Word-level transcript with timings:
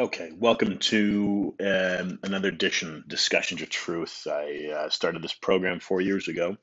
Okay, 0.00 0.30
welcome 0.34 0.78
to 0.78 1.54
um, 1.60 2.20
another 2.22 2.48
edition, 2.48 3.04
Discussions 3.06 3.60
of 3.60 3.68
Truth. 3.68 4.26
I 4.26 4.72
uh, 4.74 4.88
started 4.88 5.20
this 5.20 5.34
program 5.34 5.78
four 5.78 6.00
years 6.00 6.26
ago 6.26 6.56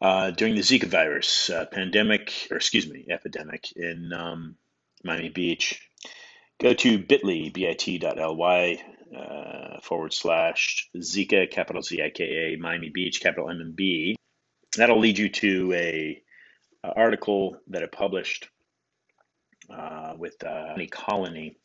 uh, 0.00 0.30
during 0.30 0.54
the 0.54 0.62
Zika 0.62 0.86
virus 0.86 1.50
uh, 1.50 1.66
pandemic, 1.66 2.48
or 2.50 2.56
excuse 2.56 2.90
me, 2.90 3.04
epidemic 3.10 3.70
in 3.76 4.10
um, 4.14 4.56
Miami 5.04 5.28
Beach. 5.28 5.86
Go 6.58 6.72
to 6.72 6.98
bit.ly, 6.98 7.50
bit.ly 7.52 8.82
uh, 9.14 9.80
forward 9.82 10.14
slash 10.14 10.88
Zika, 10.96 11.50
capital 11.50 11.82
Z 11.82 12.02
I 12.02 12.08
K 12.08 12.54
A, 12.54 12.56
Miami 12.56 12.88
Beach, 12.88 13.20
capital 13.20 13.50
M 13.50 13.60
and 13.60 13.76
B. 13.76 14.16
That'll 14.78 14.98
lead 14.98 15.18
you 15.18 15.28
to 15.28 15.74
a, 15.74 16.22
a 16.82 16.88
article 16.96 17.58
that 17.68 17.82
I 17.82 17.86
published 17.86 18.48
uh, 19.70 20.14
with 20.16 20.42
uh, 20.44 20.68
Honey 20.70 20.86
Colony. 20.86 21.56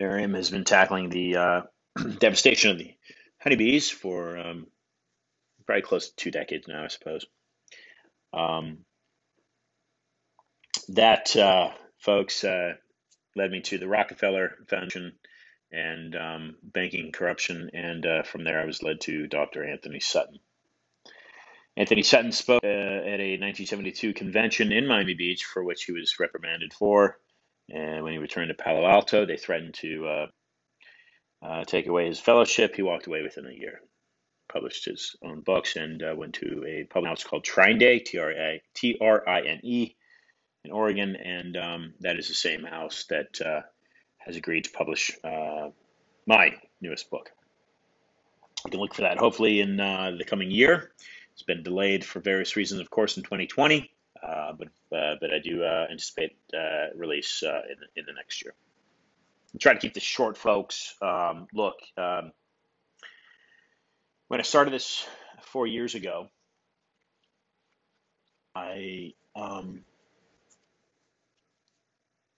Maryam 0.00 0.34
has 0.34 0.50
been 0.50 0.64
tackling 0.64 1.08
the 1.08 1.36
uh, 1.36 1.62
devastation 2.18 2.70
of 2.70 2.78
the 2.78 2.94
honeybees 3.38 3.90
for 3.90 4.38
um, 4.38 4.66
probably 5.66 5.82
close 5.82 6.08
to 6.08 6.16
two 6.16 6.30
decades 6.30 6.68
now, 6.68 6.84
I 6.84 6.88
suppose. 6.88 7.26
Um, 8.32 8.78
that, 10.88 11.34
uh, 11.36 11.70
folks, 11.98 12.44
uh, 12.44 12.74
led 13.34 13.50
me 13.50 13.60
to 13.62 13.78
the 13.78 13.88
Rockefeller 13.88 14.52
Foundation 14.68 15.12
and 15.72 16.14
um, 16.16 16.56
banking 16.62 17.12
corruption, 17.12 17.70
and 17.74 18.06
uh, 18.06 18.22
from 18.22 18.44
there 18.44 18.60
I 18.60 18.66
was 18.66 18.82
led 18.82 19.00
to 19.02 19.26
Dr. 19.26 19.64
Antony 19.64 20.00
Sutton. 20.00 20.38
Antony 21.76 22.02
Sutton 22.02 22.32
spoke 22.32 22.64
uh, 22.64 22.68
at 22.68 23.20
a 23.20 23.36
1972 23.36 24.14
convention 24.14 24.72
in 24.72 24.86
Miami 24.86 25.14
Beach 25.14 25.44
for 25.44 25.62
which 25.62 25.84
he 25.84 25.92
was 25.92 26.18
reprimanded 26.18 26.72
for. 26.72 27.18
And 27.70 28.02
when 28.02 28.12
he 28.12 28.18
returned 28.18 28.48
to 28.48 28.54
Palo 28.62 28.86
Alto, 28.86 29.26
they 29.26 29.36
threatened 29.36 29.74
to 29.74 30.06
uh, 30.06 30.26
uh, 31.44 31.64
take 31.64 31.86
away 31.86 32.06
his 32.06 32.18
fellowship. 32.18 32.74
He 32.74 32.82
walked 32.82 33.06
away 33.06 33.22
within 33.22 33.46
a 33.46 33.52
year, 33.52 33.80
published 34.50 34.86
his 34.86 35.16
own 35.22 35.40
books, 35.40 35.76
and 35.76 36.02
uh, 36.02 36.14
went 36.16 36.34
to 36.36 36.64
a 36.66 36.84
public 36.84 37.10
house 37.10 37.24
called 37.24 37.44
Trine 37.44 37.78
Day, 37.78 37.98
T 37.98 38.18
R 38.18 38.30
A 38.30 38.62
T 38.74 38.96
R 39.00 39.28
I 39.28 39.42
N 39.42 39.60
E, 39.62 39.96
in 40.64 40.70
Oregon. 40.70 41.14
And 41.16 41.56
um, 41.58 41.94
that 42.00 42.18
is 42.18 42.28
the 42.28 42.34
same 42.34 42.64
house 42.64 43.04
that 43.10 43.38
uh, 43.44 43.60
has 44.18 44.36
agreed 44.36 44.64
to 44.64 44.70
publish 44.70 45.10
uh, 45.22 45.68
my 46.26 46.54
newest 46.80 47.10
book. 47.10 47.30
You 48.64 48.70
can 48.70 48.80
look 48.80 48.94
for 48.94 49.02
that 49.02 49.18
hopefully 49.18 49.60
in 49.60 49.76
the 49.76 50.24
coming 50.26 50.50
year. 50.50 50.92
It's 51.36 51.42
been 51.42 51.62
delayed 51.62 52.02
for 52.02 52.20
various 52.20 52.56
reasons, 52.56 52.80
of 52.80 52.88
course, 52.88 53.18
in 53.18 53.22
2020, 53.22 53.90
uh, 54.22 54.52
but 54.54 54.68
uh, 54.96 55.16
but 55.20 55.34
I 55.34 55.38
do 55.38 55.62
uh, 55.62 55.86
anticipate 55.90 56.34
uh, 56.54 56.96
release 56.96 57.42
uh, 57.42 57.60
in, 57.68 57.76
in 57.94 58.06
the 58.06 58.14
next 58.14 58.42
year. 58.42 58.54
I'm 59.52 59.58
trying 59.58 59.76
to 59.76 59.82
keep 59.82 59.92
this 59.92 60.02
short, 60.02 60.38
folks. 60.38 60.94
Um, 61.02 61.46
look, 61.52 61.74
um, 61.98 62.32
when 64.28 64.40
I 64.40 64.44
started 64.44 64.72
this 64.72 65.06
four 65.42 65.66
years 65.66 65.94
ago, 65.94 66.28
I 68.54 69.12
um, 69.34 69.84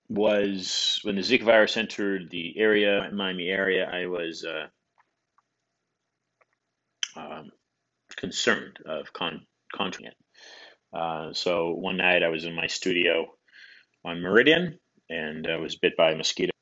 was 0.08 0.98
when 1.04 1.14
the 1.14 1.22
Zika 1.22 1.44
virus 1.44 1.76
entered 1.76 2.30
the 2.30 2.58
area, 2.58 3.08
Miami 3.12 3.48
area. 3.48 3.88
I 3.88 4.06
was 4.06 4.44
uh, 4.44 4.66
um, 7.14 7.52
concerned 8.18 8.78
of 8.86 9.12
con- 9.14 9.46
contracting 9.74 10.08
it. 10.08 10.16
Uh, 10.92 11.32
so 11.34 11.72
one 11.72 11.98
night 11.98 12.24
I 12.24 12.28
was 12.30 12.44
in 12.46 12.54
my 12.54 12.68
studio 12.68 13.26
on 14.04 14.22
Meridian 14.22 14.78
and 15.10 15.46
I 15.48 15.56
was 15.58 15.76
bit 15.76 15.96
by 15.96 16.12
a 16.12 16.16
mosquito. 16.16 16.52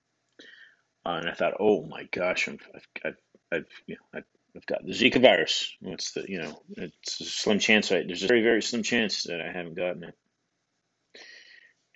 Uh, 1.06 1.20
and 1.22 1.30
I 1.30 1.34
thought, 1.34 1.54
oh 1.60 1.86
my 1.86 2.04
gosh, 2.12 2.48
I've, 2.48 2.60
I've, 3.04 3.16
I've, 3.52 3.66
you 3.86 3.96
know, 3.96 4.18
I've, 4.20 4.24
I've 4.56 4.66
got 4.66 4.84
the 4.86 4.92
Zika 4.92 5.20
virus. 5.22 5.72
What's 5.80 6.12
the, 6.12 6.26
you 6.28 6.42
know, 6.42 6.60
it's 6.76 7.20
a 7.20 7.24
slim 7.24 7.58
chance. 7.60 7.92
I, 7.92 8.04
there's 8.06 8.24
a 8.24 8.28
very, 8.28 8.42
very 8.42 8.62
slim 8.62 8.82
chance 8.84 9.24
that 9.24 9.40
I 9.40 9.52
haven't 9.52 9.76
gotten 9.76 10.04
it. 10.04 10.14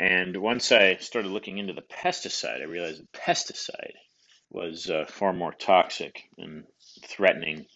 And 0.00 0.37
once 0.38 0.72
I 0.72 0.97
started 0.98 1.31
looking 1.31 1.59
into 1.59 1.75
the 1.75 1.82
pesticide, 1.82 2.62
I 2.62 2.66
realized 2.66 3.03
the 3.03 3.19
pesticide 3.19 3.94
was 4.50 4.91
uh, 4.91 5.06
far 5.09 5.32
more 5.32 5.53
toxic 5.53 6.22
and 6.38 6.65
threatening 7.06 7.66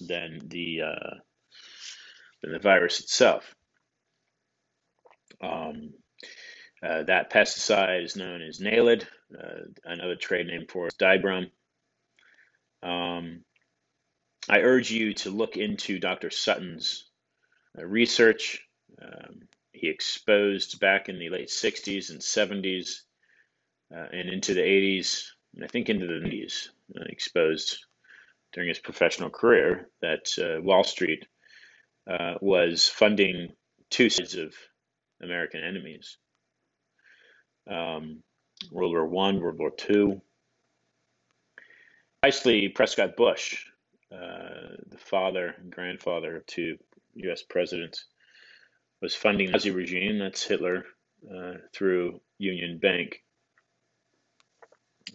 than 0.00 0.40
the 0.48 0.82
uh, 0.82 1.14
than 2.42 2.52
the 2.52 2.58
virus 2.58 3.00
itself. 3.00 3.54
Um, 5.42 5.94
uh, 6.82 7.02
that 7.04 7.30
pesticide 7.30 8.04
is 8.04 8.16
known 8.16 8.42
as 8.42 8.58
Naled. 8.60 9.04
Uh, 9.38 9.64
another 9.84 10.16
trade 10.16 10.46
name 10.46 10.66
for 10.68 10.86
it 10.88 10.94
is. 10.98 11.50
Um, 12.82 13.44
I 14.48 14.60
urge 14.60 14.90
you 14.90 15.12
to 15.14 15.30
look 15.30 15.56
into 15.56 15.98
Dr. 15.98 16.30
Sutton's 16.30 17.04
uh, 17.78 17.84
research. 17.84 18.66
Um, 19.00 19.42
he 19.72 19.88
exposed 19.88 20.80
back 20.80 21.08
in 21.08 21.18
the 21.18 21.28
late 21.28 21.48
60s 21.48 22.10
and 22.10 22.20
70s 22.20 23.00
uh, 23.94 24.06
and 24.12 24.28
into 24.28 24.54
the 24.54 24.60
80s, 24.60 25.24
and 25.54 25.64
I 25.64 25.68
think 25.68 25.88
into 25.88 26.06
the 26.06 26.26
90s, 26.26 26.68
uh, 26.98 27.04
exposed 27.06 27.84
during 28.52 28.68
his 28.68 28.78
professional 28.78 29.30
career 29.30 29.88
that 30.02 30.26
uh, 30.38 30.60
Wall 30.60 30.84
Street 30.84 31.26
uh, 32.08 32.34
was 32.40 32.88
funding 32.88 33.52
two 33.90 34.10
sides 34.10 34.34
of 34.34 34.54
American 35.22 35.62
enemies 35.62 36.16
um, 37.70 38.22
World 38.70 38.92
War 38.92 39.06
One, 39.06 39.40
World 39.40 39.58
War 39.58 39.70
Two. 39.70 40.20
Precisely, 42.22 42.68
Prescott 42.68 43.16
Bush, 43.16 43.64
uh, 44.12 44.76
the 44.86 44.98
father 44.98 45.54
and 45.58 45.72
grandfather 45.72 46.36
of 46.36 46.46
two 46.46 46.76
U.S. 47.14 47.42
presidents, 47.42 48.04
was 49.00 49.14
funding 49.14 49.46
the 49.46 49.52
Nazi 49.52 49.70
regime, 49.70 50.18
that's 50.18 50.44
Hitler, 50.44 50.84
uh, 51.34 51.54
through 51.72 52.20
Union 52.36 52.78
Bank, 52.78 53.22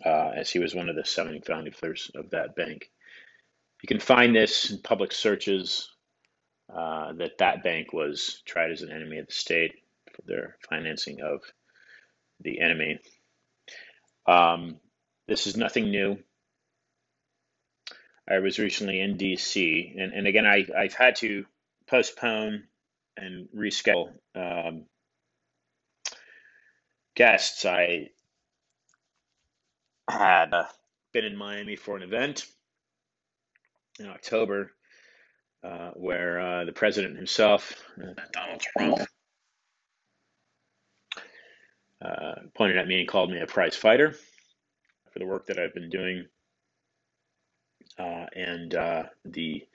uh, 0.04 0.32
as 0.36 0.50
he 0.50 0.58
was 0.58 0.74
one 0.74 0.90
of 0.90 0.96
the 0.96 1.06
seven 1.06 1.40
founding 1.42 1.74
fathers 1.74 2.10
of 2.16 2.32
that 2.32 2.56
bank. 2.56 2.90
You 3.82 3.88
can 3.88 4.00
find 4.00 4.36
this 4.36 4.72
in 4.72 4.80
public 4.80 5.12
searches 5.12 5.90
uh, 6.74 7.14
that 7.14 7.38
that 7.40 7.64
bank 7.64 7.94
was 7.94 8.42
tried 8.46 8.72
as 8.72 8.82
an 8.82 8.92
enemy 8.92 9.20
of 9.20 9.28
the 9.28 9.34
state 9.34 9.74
for 10.14 10.22
their 10.26 10.58
financing 10.70 11.22
of 11.22 11.42
the 12.42 12.60
enemy. 12.62 13.00
Um, 14.26 14.80
this 15.28 15.48
is 15.48 15.58
nothing 15.58 15.90
new. 15.92 16.18
I 18.28 18.40
was 18.40 18.58
recently 18.58 19.02
in 19.02 19.18
DC, 19.18 20.02
and, 20.02 20.14
and 20.14 20.26
again, 20.28 20.48
I, 20.48 20.66
I've 20.76 20.96
had 20.96 21.16
to 21.18 21.46
postpone 21.88 22.64
and 23.18 23.48
reschedule 23.56 24.14
um, 24.34 24.86
guests. 27.16 27.66
I 27.66 28.10
had 30.10 30.54
uh, 30.54 30.66
been 31.14 31.26
in 31.26 31.38
Miami 31.38 31.76
for 31.76 31.96
an 31.96 32.04
event 32.04 32.48
in 34.00 34.08
October, 34.08 34.72
uh, 35.64 35.92
where 35.96 36.40
uh, 36.40 36.66
the 36.66 36.72
president 36.72 37.16
himself, 37.16 37.74
uh, 38.02 38.14
Donald 38.32 38.62
Trump, 38.62 39.00
uh, 42.04 42.36
pointed 42.56 42.78
at 42.78 42.88
me 42.88 43.00
and 43.00 43.08
called 43.08 43.32
me 43.32 43.40
a 43.40 43.48
prize 43.48 43.76
fighter 43.76 44.16
for 45.12 45.20
the 45.20 45.26
work 45.26 45.48
that 45.48 45.58
I've 45.58 45.74
been 45.74 45.90
doing. 45.90 46.26
Uh, 47.98 48.26
and 48.36 48.72
the 49.24 49.66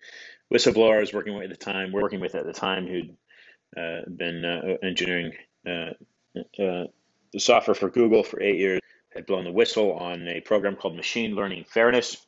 whistleblower 0.53 0.99
I 0.99 1.01
was 1.01 1.13
working 1.13 1.35
with 1.35 1.45
at 1.45 1.59
the 1.59 1.65
time, 1.65 1.91
working 1.91 2.21
with 2.21 2.35
at 2.35 2.45
the 2.45 2.53
time, 2.53 2.87
who'd 2.87 3.17
been 4.17 4.79
engineering 4.83 5.33
the 5.65 6.89
software 7.39 7.75
for 7.75 7.89
Google 7.89 8.23
for 8.23 8.43
eight 8.43 8.59
years, 8.59 8.81
had 9.15 9.27
blown 9.27 9.45
the 9.45 9.53
whistle 9.53 9.95
on 9.95 10.29
a 10.29 10.41
program 10.41 10.77
called 10.77 10.97
Machine 10.97 11.35
Learning 11.35 11.65
Fairness 11.65 12.27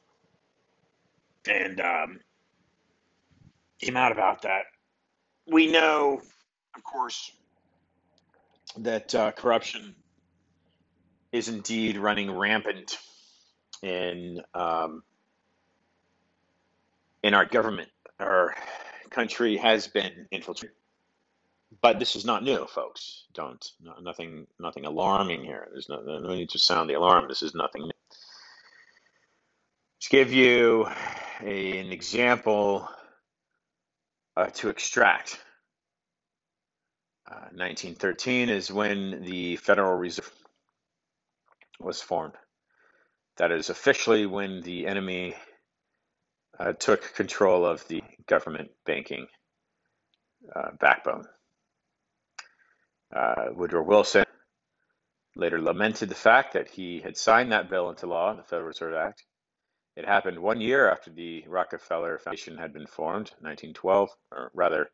and 1.49 1.81
um, 1.81 2.21
came 3.81 3.97
out 3.97 4.13
about 4.13 4.43
that. 4.43 4.65
We 5.47 5.71
know, 5.71 6.21
of 6.77 6.85
course, 6.85 7.33
that 8.79 9.15
uh, 9.15 9.33
corruption 9.33 9.95
is 11.33 11.49
indeed 11.49 11.97
running 11.97 12.31
rampant 12.31 12.99
in 13.83 14.41
um, 14.55 15.03
in 17.23 17.35
our 17.35 17.45
government. 17.45 17.89
Our 18.21 18.55
country 19.11 19.57
has 19.57 19.89
been 19.89 20.27
infiltrated, 20.31 20.77
but 21.81 21.99
this 21.99 22.15
is 22.17 22.25
not 22.25 22.45
new, 22.45 22.67
folks. 22.67 23.25
Don't 23.35 23.65
no, 23.83 23.95
nothing 24.01 24.47
nothing 24.61 24.85
alarming 24.87 25.43
here. 25.45 25.69
There's 25.73 25.89
no, 25.89 26.01
no 26.03 26.35
need 26.35 26.51
to 26.51 26.59
sound 26.59 26.89
the 26.89 26.95
alarm. 26.95 27.27
This 27.29 27.43
is 27.43 27.55
nothing 27.55 27.83
new. 27.83 27.91
To 30.03 30.11
give 30.11 30.33
you 30.33 30.87
a, 31.43 31.79
an 31.79 31.93
example 31.93 32.89
uh, 34.37 34.47
to 34.47 34.69
extract. 34.69 35.39
Uh, 37.31 37.49
1913 37.55 38.49
is 38.49 38.71
when 38.71 39.23
the 39.25 39.57
Federal 39.57 39.95
Reserve 39.97 40.31
was 41.81 42.01
formed. 42.01 42.35
That 43.39 43.51
is 43.53 43.71
officially 43.71 44.27
when 44.27 44.61
the 44.63 44.87
enemy 44.87 45.35
uh, 46.59 46.73
took 46.73 47.15
control 47.15 47.65
of 47.67 47.87
the 47.89 48.03
government 48.27 48.71
banking 48.87 49.27
uh, 50.55 50.71
backbone. 50.79 51.25
Uh, 53.15 53.47
Woodrow 53.55 53.83
Wilson 53.85 54.25
later 55.37 55.61
lamented 55.61 56.09
the 56.09 56.15
fact 56.15 56.55
that 56.55 56.69
he 56.69 57.01
had 57.01 57.17
signed 57.17 57.53
that 57.53 57.71
bill 57.71 57.91
into 57.91 58.07
law, 58.07 58.35
the 58.35 58.43
Federal 58.43 58.69
Reserve 58.69 58.95
Act. 58.95 59.23
It 59.97 60.07
happened 60.07 60.39
one 60.39 60.61
year 60.61 60.91
after 60.91 61.11
the 61.11 61.45
Rockefeller 61.47 62.19
Foundation 62.19 62.57
had 62.57 62.73
been 62.73 62.87
formed, 62.87 63.31
1912, 63.41 64.11
or 64.31 64.51
rather, 64.55 64.91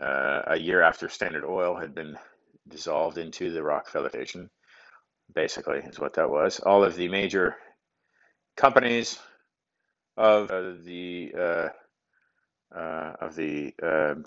uh, 0.00 0.42
a 0.46 0.58
year 0.58 0.80
after 0.82 1.08
Standard 1.08 1.44
Oil 1.44 1.76
had 1.76 1.94
been 1.94 2.16
dissolved 2.68 3.18
into 3.18 3.50
the 3.52 3.62
Rockefeller 3.62 4.10
Foundation. 4.10 4.48
Basically, 5.34 5.78
is 5.78 5.98
what 5.98 6.14
that 6.14 6.30
was. 6.30 6.60
All 6.60 6.84
of 6.84 6.94
the 6.94 7.08
major 7.08 7.56
companies 8.56 9.18
of 10.16 10.50
uh, 10.50 10.72
the 10.84 11.32
uh, 11.38 11.68
uh 12.76 13.12
of 13.20 13.34
the 13.34 13.74
um, 13.82 14.24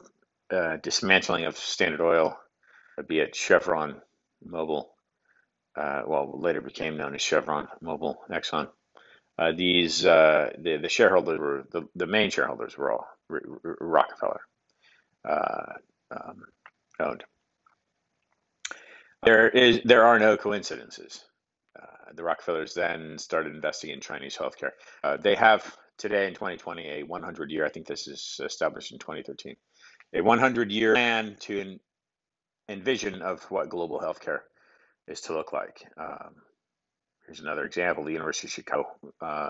uh, 0.49 0.77
dismantling 0.77 1.45
of 1.45 1.57
Standard 1.57 2.01
Oil, 2.01 2.37
be 3.07 3.19
it 3.19 3.35
Chevron, 3.35 4.01
Mobil, 4.45 4.85
uh, 5.75 6.03
well, 6.07 6.39
later 6.39 6.61
became 6.61 6.97
known 6.97 7.13
as 7.15 7.21
Chevron, 7.21 7.67
Mobil, 7.83 8.15
Exxon. 8.29 8.67
Uh, 9.37 9.51
these 9.51 10.05
uh, 10.05 10.51
the 10.59 10.77
the 10.77 10.89
shareholders 10.89 11.39
were 11.39 11.65
the, 11.71 11.87
the 11.95 12.07
main 12.07 12.29
shareholders 12.29 12.77
were 12.77 12.91
all 12.91 13.07
R- 13.29 13.41
R- 13.65 13.77
Rockefeller 13.81 14.41
uh, 15.27 15.73
um, 16.11 16.43
owned. 16.99 17.23
There 19.23 19.49
is 19.49 19.81
there 19.85 20.05
are 20.05 20.19
no 20.19 20.37
coincidences. 20.37 21.25
Uh, 21.79 22.13
the 22.13 22.23
Rockefellers 22.23 22.73
then 22.73 23.17
started 23.17 23.53
investing 23.55 23.89
in 23.89 23.99
Chinese 24.01 24.37
healthcare. 24.37 24.71
They 25.21 25.35
have 25.35 25.75
today 25.97 26.27
in 26.27 26.33
2020 26.33 26.87
a 26.87 27.03
100 27.03 27.51
year. 27.51 27.65
I 27.65 27.69
think 27.69 27.87
this 27.87 28.07
is 28.07 28.39
established 28.43 28.91
in 28.91 28.99
2013. 28.99 29.55
A 30.13 30.21
100 30.21 30.71
year 30.71 30.93
plan 30.93 31.35
to 31.41 31.77
envision 32.69 33.21
of 33.21 33.43
what 33.51 33.69
global 33.69 33.99
healthcare 33.99 34.39
is 35.07 35.21
to 35.21 35.33
look 35.33 35.53
like. 35.53 35.85
Um, 35.97 36.35
here's 37.25 37.39
another 37.39 37.65
example. 37.65 38.03
The 38.03 38.11
University 38.11 38.47
of 38.47 38.51
Chicago 38.51 38.87
uh, 39.21 39.49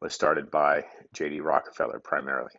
was 0.00 0.14
started 0.14 0.50
by 0.50 0.84
J.D. 1.12 1.40
Rockefeller 1.40 2.00
primarily. 2.00 2.52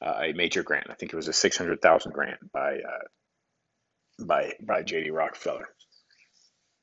Uh, 0.00 0.20
a 0.24 0.32
major 0.32 0.62
grant. 0.62 0.88
I 0.90 0.94
think 0.94 1.12
it 1.12 1.16
was 1.16 1.28
a 1.28 1.32
600,000 1.32 2.12
grant 2.12 2.52
by 2.52 2.78
uh, 2.78 4.24
by 4.24 4.52
by 4.60 4.82
J.D. 4.82 5.10
Rockefeller, 5.10 5.68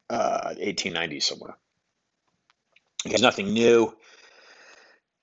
1890 0.09 1.17
uh, 1.17 1.19
somewhere. 1.19 1.57
It's 3.05 3.21
nothing 3.21 3.53
new. 3.53 3.95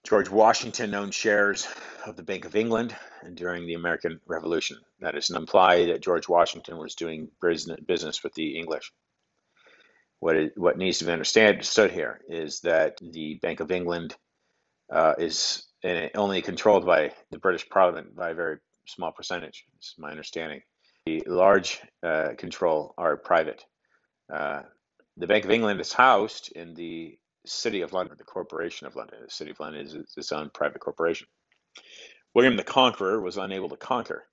George 0.04 0.30
Washington 0.30 0.94
owned 0.94 1.14
shares 1.14 1.66
of 2.06 2.16
the 2.16 2.22
Bank 2.22 2.44
of 2.44 2.54
England 2.54 2.94
during 3.34 3.66
the 3.66 3.74
American 3.74 4.20
Revolution. 4.26 4.78
That 5.00 5.16
is 5.16 5.28
doesn't 5.28 5.42
imply 5.42 5.86
that 5.86 6.00
George 6.00 6.28
Washington 6.28 6.78
was 6.78 6.94
doing 6.94 7.28
business 7.40 8.22
with 8.22 8.32
the 8.34 8.56
English. 8.56 8.92
What, 10.20 10.36
it, 10.36 10.52
what 10.56 10.78
needs 10.78 10.98
to 10.98 11.04
be 11.04 11.12
understood 11.12 11.90
here 11.90 12.20
is 12.28 12.60
that 12.60 12.98
the 13.00 13.38
Bank 13.42 13.60
of 13.60 13.70
England 13.70 14.16
uh, 14.92 15.14
is 15.18 15.64
only 16.14 16.42
controlled 16.42 16.86
by 16.86 17.12
the 17.30 17.38
British 17.38 17.68
Parliament 17.68 18.16
by 18.16 18.30
a 18.30 18.34
very 18.34 18.58
small 18.86 19.12
percentage. 19.12 19.64
Is 19.78 19.94
my 19.98 20.10
understanding. 20.10 20.62
The 21.06 21.22
large 21.26 21.80
uh, 22.02 22.30
control 22.36 22.94
are 22.98 23.16
private. 23.16 23.64
Uh, 24.32 24.62
the 25.16 25.26
Bank 25.26 25.44
of 25.44 25.50
England 25.50 25.80
is 25.80 25.92
housed 25.92 26.52
in 26.54 26.74
the 26.74 27.18
City 27.46 27.82
of 27.82 27.92
London, 27.92 28.16
the 28.18 28.24
Corporation 28.24 28.86
of 28.86 28.96
London. 28.96 29.20
The 29.24 29.30
City 29.30 29.52
of 29.52 29.60
London 29.60 29.86
is 29.86 29.94
its 30.16 30.32
own 30.32 30.50
private 30.52 30.80
corporation. 30.80 31.28
William 32.34 32.56
the 32.56 32.64
Conqueror 32.64 33.20
was 33.20 33.36
unable 33.36 33.68
to 33.68 33.76
conquer 33.76 34.26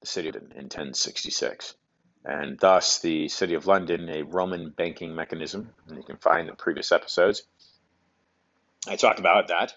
the 0.00 0.06
city 0.06 0.28
in 0.28 0.34
1066, 0.34 1.74
and 2.24 2.58
thus 2.58 3.00
the 3.00 3.28
City 3.28 3.54
of 3.54 3.66
London, 3.66 4.08
a 4.08 4.22
Roman 4.22 4.70
banking 4.70 5.14
mechanism, 5.14 5.70
and 5.88 5.96
you 5.96 6.02
can 6.02 6.16
find 6.16 6.48
the 6.48 6.54
previous 6.54 6.92
episodes. 6.92 7.42
I 8.86 8.96
talked 8.96 9.18
about 9.18 9.48
that. 9.48 9.74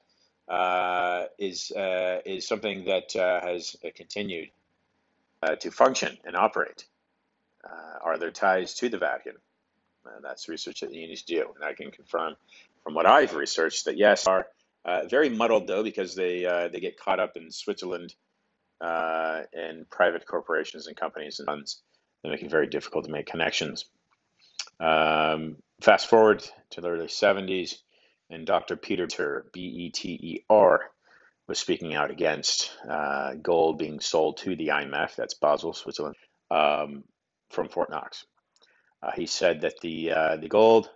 Uh, 0.47 1.27
is 1.37 1.71
uh, 1.71 2.19
is 2.25 2.47
something 2.47 2.85
that 2.85 3.15
uh, 3.15 3.41
has 3.41 3.75
continued 3.95 4.49
uh, 5.41 5.55
to 5.55 5.71
function 5.71 6.17
and 6.25 6.35
operate. 6.35 6.85
Uh, 7.63 7.99
are 8.03 8.17
there 8.17 8.31
ties 8.31 8.73
to 8.75 8.89
the 8.89 8.97
Vatican? 8.97 9.35
Uh, 10.05 10.19
that's 10.21 10.49
research 10.49 10.81
that 10.81 10.93
you 10.93 11.07
need 11.07 11.15
to 11.15 11.25
do, 11.25 11.45
and 11.55 11.63
I 11.63 11.73
can 11.73 11.91
confirm 11.91 12.35
from 12.83 12.95
what 12.95 13.05
I've 13.05 13.35
researched, 13.35 13.85
that 13.85 13.97
yes, 13.97 14.27
are 14.27 14.47
uh, 14.83 15.05
very 15.07 15.29
muddled 15.29 15.67
though 15.67 15.83
because 15.83 16.15
they 16.15 16.45
uh, 16.45 16.67
they 16.67 16.79
get 16.79 16.99
caught 16.99 17.19
up 17.19 17.37
in 17.37 17.51
Switzerland 17.51 18.15
uh, 18.79 19.41
and 19.53 19.89
private 19.89 20.25
corporations 20.25 20.87
and 20.87 20.97
companies 20.97 21.39
and 21.39 21.45
funds 21.45 21.81
that 22.23 22.29
make 22.29 22.43
it 22.43 22.51
very 22.51 22.67
difficult 22.67 23.05
to 23.05 23.11
make 23.11 23.25
connections. 23.25 23.85
Um, 24.79 25.57
fast 25.81 26.07
forward 26.09 26.43
to 26.71 26.81
the 26.81 26.89
early 26.89 27.07
70s, 27.07 27.75
and 28.29 28.45
Dr. 28.45 28.75
Peter 28.77 29.07
B 29.51 29.61
E 29.61 29.89
T 29.89 30.09
E 30.09 30.43
R 30.49 30.89
was 31.47 31.59
speaking 31.59 31.93
out 31.95 32.11
against 32.11 32.71
uh, 32.89 33.33
gold 33.35 33.77
being 33.77 33.99
sold 33.99 34.37
to 34.37 34.55
the 34.55 34.69
IMF, 34.69 35.15
that's 35.15 35.33
Basel, 35.33 35.73
Switzerland, 35.73 36.15
um, 36.49 37.03
from 37.49 37.67
Fort 37.67 37.89
Knox. 37.89 38.25
Uh, 39.03 39.11
he 39.11 39.25
said 39.25 39.61
that 39.61 39.79
the 39.81 40.11
uh, 40.11 40.37
the 40.37 40.47
gold 40.47 40.89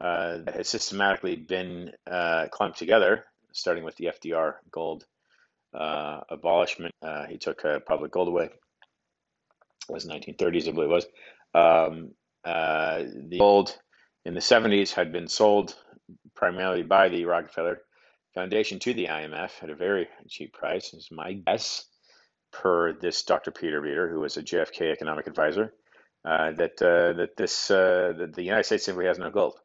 uh, 0.00 0.38
that 0.44 0.54
has 0.54 0.68
systematically 0.68 1.36
been 1.36 1.92
uh, 2.08 2.46
clumped 2.50 2.78
together, 2.78 3.24
starting 3.52 3.82
with 3.82 3.96
the 3.96 4.06
FDR 4.06 4.54
gold 4.70 5.04
uh, 5.74 6.20
abolishment. 6.28 6.94
He 7.28 7.38
took 7.38 7.64
public 7.86 8.12
gold 8.12 8.28
away. 8.28 8.50
Was 9.88 10.06
1930s, 10.06 10.68
I 10.68 10.72
believe 10.72 10.90
it 10.90 10.92
was. 10.92 11.06
Um, 11.54 12.10
uh, 12.44 13.04
the 13.28 13.38
gold 13.38 13.76
in 14.24 14.34
the 14.34 14.40
70s 14.40 14.92
had 14.92 15.12
been 15.12 15.28
sold 15.28 15.76
primarily 16.34 16.82
by 16.82 17.08
the 17.08 17.24
Rockefeller 17.24 17.78
Foundation 18.34 18.78
to 18.80 18.94
the 18.94 19.06
IMF 19.06 19.62
at 19.62 19.70
a 19.70 19.74
very 19.74 20.08
cheap 20.28 20.52
price, 20.52 20.92
is 20.92 21.08
my 21.10 21.32
guess, 21.32 21.86
per 22.52 22.92
this 22.92 23.22
Dr. 23.22 23.50
Peter 23.50 23.80
Beter, 23.80 24.08
who 24.08 24.20
was 24.20 24.36
a 24.36 24.42
JFK 24.42 24.92
economic 24.92 25.26
advisor, 25.26 25.72
that 26.24 26.76
that 26.78 27.30
this 27.36 27.68
that 27.68 28.32
the 28.34 28.42
United 28.42 28.64
States 28.64 28.84
simply 28.84 29.06
has 29.06 29.18
no 29.18 29.30
gold. 29.30 29.58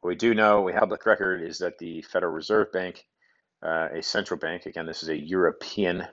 What 0.00 0.10
we 0.10 0.14
do 0.14 0.34
know, 0.34 0.62
we 0.62 0.72
have 0.72 0.80
public 0.80 1.06
record, 1.06 1.42
is 1.42 1.58
that 1.58 1.78
the 1.78 2.02
Federal 2.02 2.32
Reserve 2.32 2.70
Bank, 2.72 3.04
uh, 3.64 3.88
a 3.96 4.02
central 4.02 4.38
bank, 4.38 4.66
again, 4.66 4.86
this 4.86 5.02
is 5.02 5.08
a 5.08 5.16
European 5.16 6.06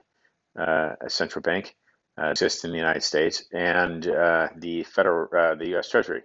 uh, 0.58 0.94
central 1.06 1.42
bank, 1.42 1.76
uh, 2.18 2.34
in 2.64 2.70
the 2.70 2.76
United 2.76 3.02
States, 3.02 3.44
and 3.52 4.08
uh, 4.08 4.48
the 4.56 4.84
federal, 4.84 5.28
uh, 5.36 5.54
the 5.54 5.68
U.S. 5.70 5.88
Treasury. 5.88 6.22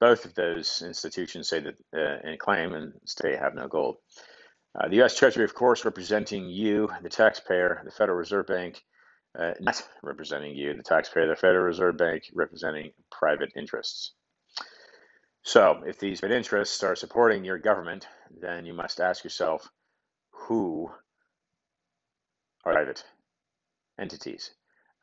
Both 0.00 0.24
of 0.24 0.34
those 0.34 0.82
institutions 0.84 1.48
say 1.48 1.60
that 1.60 1.74
uh, 1.96 2.28
and 2.28 2.38
claim 2.38 2.74
and 2.74 2.92
say 3.06 3.36
have 3.36 3.54
no 3.54 3.68
gold. 3.68 3.96
the 4.88 4.96
U.S. 4.96 5.16
Treasury, 5.16 5.44
of 5.44 5.54
course, 5.54 5.84
representing 5.84 6.48
you, 6.48 6.88
the 7.02 7.08
taxpayer, 7.08 7.82
the 7.84 7.90
Federal 7.90 8.18
Reserve 8.18 8.46
Bank, 8.46 8.82
not 9.60 9.82
representing 10.02 10.56
you, 10.56 10.74
the 10.74 10.82
taxpayer, 10.82 11.28
the 11.28 11.36
Federal 11.36 11.64
Reserve 11.64 11.96
Bank 11.96 12.24
representing 12.34 12.92
private 13.10 13.52
interests. 13.56 14.12
So, 15.44 15.82
if 15.86 15.98
these 15.98 16.20
private 16.20 16.36
interests 16.36 16.82
are 16.84 16.96
supporting 16.96 17.44
your 17.44 17.58
government, 17.58 18.06
then 18.40 18.64
you 18.64 18.74
must 18.74 19.00
ask 19.00 19.24
yourself 19.24 19.68
who 20.30 20.90
are 22.64 22.72
private 22.72 23.04
entities? 23.98 24.52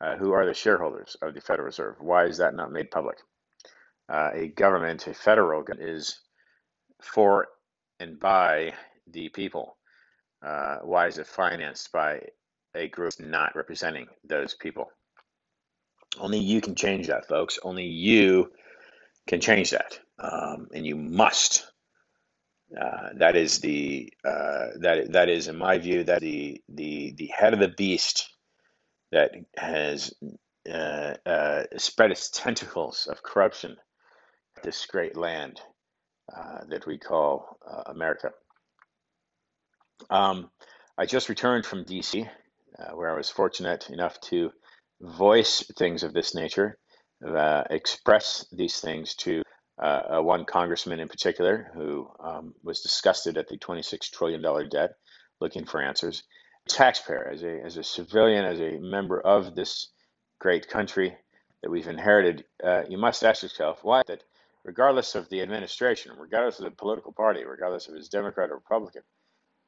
Uh, 0.00 0.16
who 0.16 0.32
are 0.32 0.46
the 0.46 0.54
shareholders 0.54 1.16
of 1.22 1.34
the 1.34 1.40
Federal 1.40 1.66
Reserve? 1.66 1.96
Why 2.00 2.26
is 2.26 2.38
that 2.38 2.54
not 2.54 2.72
made 2.72 2.90
public? 2.90 3.18
Uh, 4.08 4.30
a 4.34 4.48
government, 4.48 5.06
a 5.06 5.14
federal 5.14 5.62
government, 5.62 5.90
is 5.90 6.20
for 7.02 7.48
and 8.00 8.18
by 8.20 8.74
the 9.10 9.28
people. 9.30 9.76
Uh, 10.44 10.78
why 10.82 11.06
is 11.06 11.18
it 11.18 11.26
financed 11.26 11.92
by 11.92 12.20
a 12.74 12.88
group 12.88 13.14
not 13.20 13.56
representing 13.56 14.06
those 14.24 14.54
people? 14.54 14.90
Only 16.18 16.38
you 16.38 16.60
can 16.60 16.74
change 16.74 17.08
that, 17.08 17.28
folks. 17.28 17.58
Only 17.62 17.86
you 17.86 18.52
can 19.28 19.40
change 19.40 19.70
that 19.70 20.00
um, 20.18 20.68
and 20.74 20.86
you 20.86 20.96
must. 20.96 21.66
Uh, 22.80 23.10
that 23.16 23.36
is 23.36 23.60
the 23.60 24.12
uh, 24.24 24.68
that 24.80 25.12
that 25.12 25.28
is, 25.28 25.48
in 25.48 25.56
my 25.58 25.78
view, 25.78 26.04
that 26.04 26.20
the 26.20 26.60
the 26.68 27.14
the 27.16 27.26
head 27.28 27.54
of 27.54 27.60
the 27.60 27.68
beast 27.68 28.28
that 29.12 29.32
has 29.56 30.12
uh, 30.70 31.14
uh 31.26 31.62
spread 31.76 32.10
its 32.10 32.30
tentacles 32.34 33.08
of 33.10 33.22
corruption 33.22 33.76
this 34.62 34.84
great 34.86 35.16
land 35.16 35.60
uh, 36.36 36.60
that 36.68 36.86
we 36.86 36.98
call 36.98 37.58
uh, 37.68 37.82
America. 37.86 38.30
Um, 40.10 40.50
I 40.98 41.06
just 41.06 41.28
returned 41.28 41.64
from 41.64 41.84
D.C., 41.84 42.28
where 42.94 43.10
I 43.10 43.16
was 43.16 43.30
fortunate 43.30 43.90
enough 43.90 44.20
to 44.22 44.50
voice 45.00 45.64
things 45.78 46.02
of 46.02 46.12
this 46.12 46.34
nature, 46.34 46.78
express 47.70 48.44
these 48.52 48.80
things 48.80 49.14
to 49.16 49.42
uh, 49.80 50.18
uh, 50.18 50.22
one 50.22 50.44
congressman 50.44 51.00
in 51.00 51.08
particular 51.08 51.70
who 51.72 52.06
um, 52.22 52.54
was 52.62 52.82
disgusted 52.82 53.38
at 53.38 53.48
the 53.48 53.56
$26 53.56 53.98
trillion 54.10 54.68
debt, 54.68 54.90
looking 55.40 55.64
for 55.64 55.80
answers. 55.80 56.22
Taxpayer, 56.68 57.28
as 57.32 57.42
a, 57.42 57.60
as 57.64 57.76
a 57.76 57.84
civilian, 57.84 58.44
as 58.44 58.60
a 58.60 58.78
member 58.78 59.20
of 59.20 59.54
this 59.54 59.88
great 60.38 60.68
country 60.68 61.16
that 61.62 61.70
we've 61.70 61.88
inherited, 61.88 62.44
uh, 62.62 62.82
you 62.88 62.98
must 62.98 63.24
ask 63.24 63.42
yourself 63.42 63.80
why 63.82 64.02
that, 64.06 64.22
regardless 64.64 65.14
of 65.14 65.28
the 65.28 65.42
administration, 65.42 66.12
regardless 66.18 66.58
of 66.58 66.64
the 66.64 66.70
political 66.70 67.12
party, 67.12 67.44
regardless 67.44 67.88
of 67.88 67.94
it's 67.94 68.08
Democrat 68.08 68.50
or 68.50 68.56
Republican, 68.56 69.02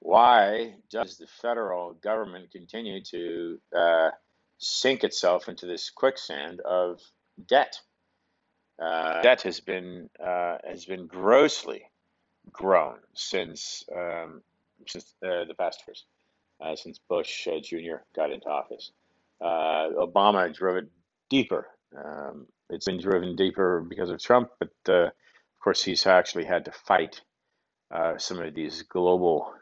why 0.02 0.74
does 0.90 1.16
the 1.16 1.26
federal 1.26 1.94
government 1.94 2.50
continue 2.50 3.02
to 3.04 3.60
uh, 3.76 4.10
sink 4.58 5.04
itself 5.04 5.48
into 5.48 5.66
this 5.66 5.90
quicksand 5.90 6.60
of 6.60 7.00
debt? 7.46 7.80
Uh, 8.80 9.22
debt 9.22 9.42
has 9.42 9.60
been 9.60 10.10
uh, 10.18 10.56
has 10.68 10.84
been 10.86 11.06
grossly 11.06 11.82
grown 12.50 12.98
since 13.14 13.84
um, 13.94 14.42
since 14.88 15.14
uh, 15.24 15.44
the 15.44 15.54
past 15.56 15.82
years, 15.86 16.04
uh, 16.62 16.76
since 16.76 16.98
Bush 17.08 17.48
uh, 17.48 17.60
Jr. 17.60 17.96
got 18.14 18.30
into 18.30 18.48
office. 18.48 18.92
Uh, 19.40 19.90
Obama 19.98 20.54
drove 20.54 20.76
it 20.76 20.88
deeper. 21.28 21.66
Um, 21.96 22.46
it's 22.70 22.86
been 22.86 23.00
driven 23.00 23.36
deeper 23.36 23.84
because 23.86 24.10
of 24.10 24.20
Trump, 24.20 24.50
but 24.58 24.70
of 24.86 25.12
course 25.62 25.82
he's 25.82 26.06
actually 26.06 26.44
had 26.44 26.64
to 26.64 26.72
fight 26.72 27.20
some 28.16 28.40
of 28.40 28.54
these 28.54 28.82
global 28.82 29.52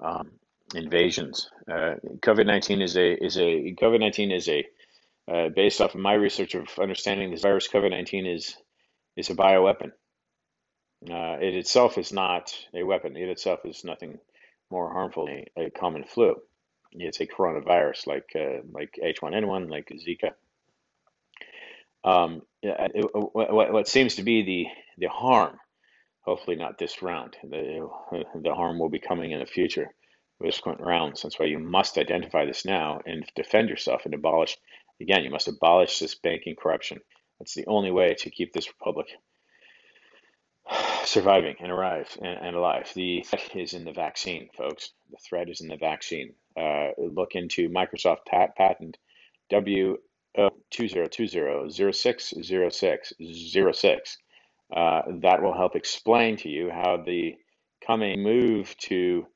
um, 0.00 0.32
invasions. 0.74 1.50
COVID 1.68 2.46
nineteen 2.46 2.82
is 2.82 2.96
a 2.96 3.24
is 3.24 3.36
a 3.36 3.74
COVID 3.80 4.00
nineteen 4.00 4.32
is 4.32 4.48
a 4.48 4.66
uh, 5.30 5.48
based 5.48 5.80
off 5.80 5.94
of 5.94 6.00
my 6.00 6.14
research 6.14 6.54
of 6.54 6.66
understanding 6.80 7.30
this 7.30 7.42
virus, 7.42 7.68
COVID 7.68 7.90
19 7.90 8.26
is, 8.26 8.56
is 9.16 9.30
a 9.30 9.34
bioweapon. 9.34 9.92
Uh, 11.08 11.38
it 11.40 11.54
itself 11.54 11.98
is 11.98 12.12
not 12.12 12.52
a 12.74 12.82
weapon, 12.82 13.16
it 13.16 13.28
itself 13.28 13.60
is 13.64 13.84
nothing 13.84 14.18
more 14.72 14.92
harmful 14.92 15.26
than 15.26 15.44
a, 15.56 15.66
a 15.66 15.70
common 15.70 16.04
flu. 16.04 16.34
It's 16.92 17.20
a 17.20 17.26
coronavirus 17.26 18.06
like 18.06 18.32
uh, 18.34 18.62
like 18.72 18.98
H1N1, 19.02 19.70
like 19.70 19.90
Zika. 19.90 20.32
Um, 22.04 22.42
it, 22.62 23.06
what, 23.12 23.72
what 23.72 23.88
seems 23.88 24.16
to 24.16 24.24
be 24.24 24.42
the, 24.42 24.66
the 24.98 25.08
harm, 25.08 25.56
hopefully 26.22 26.56
not 26.56 26.78
this 26.78 27.00
round, 27.00 27.36
the, 27.44 27.88
the 28.42 28.54
harm 28.54 28.80
will 28.80 28.88
be 28.88 28.98
coming 28.98 29.30
in 29.30 29.38
the 29.38 29.46
future 29.46 29.88
with 30.40 30.52
subsequent 30.52 30.80
rounds. 30.80 31.22
That's 31.22 31.38
why 31.38 31.46
you 31.46 31.60
must 31.60 31.98
identify 31.98 32.44
this 32.44 32.64
now 32.64 33.00
and 33.06 33.24
defend 33.36 33.68
yourself 33.68 34.04
and 34.04 34.14
abolish 34.14 34.58
Again, 35.02 35.24
you 35.24 35.30
must 35.30 35.48
abolish 35.48 35.98
this 35.98 36.14
banking 36.14 36.54
corruption. 36.54 37.00
That's 37.38 37.54
the 37.54 37.66
only 37.66 37.90
way 37.90 38.14
to 38.14 38.30
keep 38.30 38.52
this 38.52 38.68
republic 38.68 39.08
surviving 41.06 41.56
and 41.60 41.72
arrive 41.72 42.08
and, 42.22 42.38
and 42.46 42.56
alive. 42.56 42.90
The 42.94 43.22
threat 43.22 43.56
is 43.56 43.74
in 43.74 43.84
the 43.84 43.92
vaccine, 43.92 44.48
folks. 44.56 44.92
The 45.10 45.18
threat 45.28 45.50
is 45.50 45.60
in 45.60 45.68
the 45.68 45.76
vaccine. 45.76 46.34
Uh, 46.58 46.88
look 46.98 47.34
into 47.34 47.68
Microsoft 47.70 48.26
pat- 48.26 48.56
patent 48.56 48.98
W 49.50 49.98
two 50.70 50.88
zero 50.88 51.06
two 51.08 51.26
zero 51.26 51.68
zero 51.68 51.92
six 51.92 52.34
zero 52.42 52.70
six 52.70 53.12
zero 53.22 53.72
six. 53.72 54.18
Uh, 54.74 55.02
that 55.22 55.42
will 55.42 55.54
help 55.56 55.76
explain 55.76 56.36
to 56.38 56.48
you 56.48 56.70
how 56.70 57.02
the 57.04 57.34
coming 57.86 58.22
move 58.22 58.76
to 58.78 59.26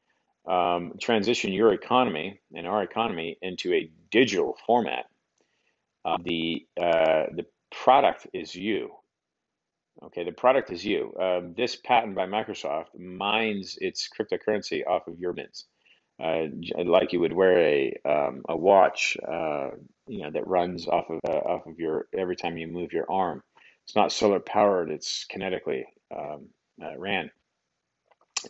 um, 0.49 0.93
transition 1.01 1.53
your 1.53 1.73
economy 1.73 2.41
and 2.55 2.67
our 2.67 2.83
economy 2.83 3.39
into 3.43 3.75
a 3.75 3.91
digital 4.11 4.57
format 4.67 5.07
uh, 6.05 6.19
the 6.25 6.67
uh, 6.81 7.27
the 7.37 7.47
product 7.73 8.29
is 8.35 8.57
you. 8.57 8.91
Okay, 10.05 10.25
the 10.25 10.33
product 10.33 10.71
is 10.71 10.85
you. 10.85 11.15
Um, 11.19 11.55
this 11.57 11.77
patent 11.77 12.15
by 12.15 12.27
Microsoft 12.27 12.99
mines 12.99 13.79
its 13.81 14.09
cryptocurrency 14.09 14.87
off 14.87 15.09
of 15.09 15.19
your 15.19 15.33
mints, 15.33 15.65
uh, 16.23 16.45
like 16.85 17.13
you 17.13 17.21
would 17.21 17.33
wear 17.33 17.59
a 17.59 17.95
um, 18.05 18.43
a 18.49 18.57
watch, 18.57 19.17
uh, 19.27 19.71
you 20.07 20.23
know, 20.23 20.31
that 20.31 20.47
runs 20.47 20.87
off 20.87 21.09
of 21.09 21.21
uh, 21.27 21.33
off 21.33 21.67
of 21.67 21.79
your 21.79 22.09
every 22.13 22.37
time 22.37 22.59
you 22.59 22.67
move 22.67 22.93
your 22.93 23.11
arm. 23.11 23.43
It's 23.85 23.97
not 23.97 24.13
solar 24.13 24.41
powered; 24.41 24.91
it's 24.91 25.27
kinetically 25.33 25.85
um, 26.15 26.49
uh, 26.83 26.97
ran, 26.99 27.31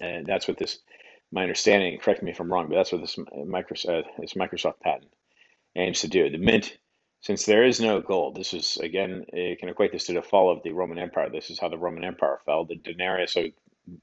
and 0.00 0.26
that's 0.26 0.48
what 0.48 0.58
this. 0.58 0.78
My 1.32 1.42
understanding. 1.42 1.98
Correct 1.98 2.22
me 2.22 2.30
if 2.30 2.40
I'm 2.40 2.52
wrong, 2.52 2.68
but 2.68 2.76
that's 2.76 2.92
what 2.92 3.00
this 3.00 3.16
Microsoft 3.16 4.04
this 4.18 4.34
Microsoft 4.34 4.80
patent 4.80 5.12
aims 5.76 6.00
to 6.00 6.08
do. 6.08 6.30
The 6.30 6.38
mint 6.38 6.76
since 7.20 7.44
there 7.44 7.64
is 7.64 7.80
no 7.80 8.00
gold, 8.00 8.36
this 8.36 8.54
is 8.54 8.76
again, 8.78 9.24
you 9.32 9.56
can 9.58 9.68
equate 9.68 9.92
this 9.92 10.06
to 10.06 10.12
the 10.12 10.22
fall 10.22 10.50
of 10.50 10.62
the 10.62 10.72
Roman 10.72 10.98
Empire. 10.98 11.28
This 11.30 11.50
is 11.50 11.58
how 11.58 11.68
the 11.68 11.78
Roman 11.78 12.04
Empire 12.04 12.38
fell. 12.44 12.64
The 12.64 12.76
denarius 12.76 13.32
so 13.32 13.48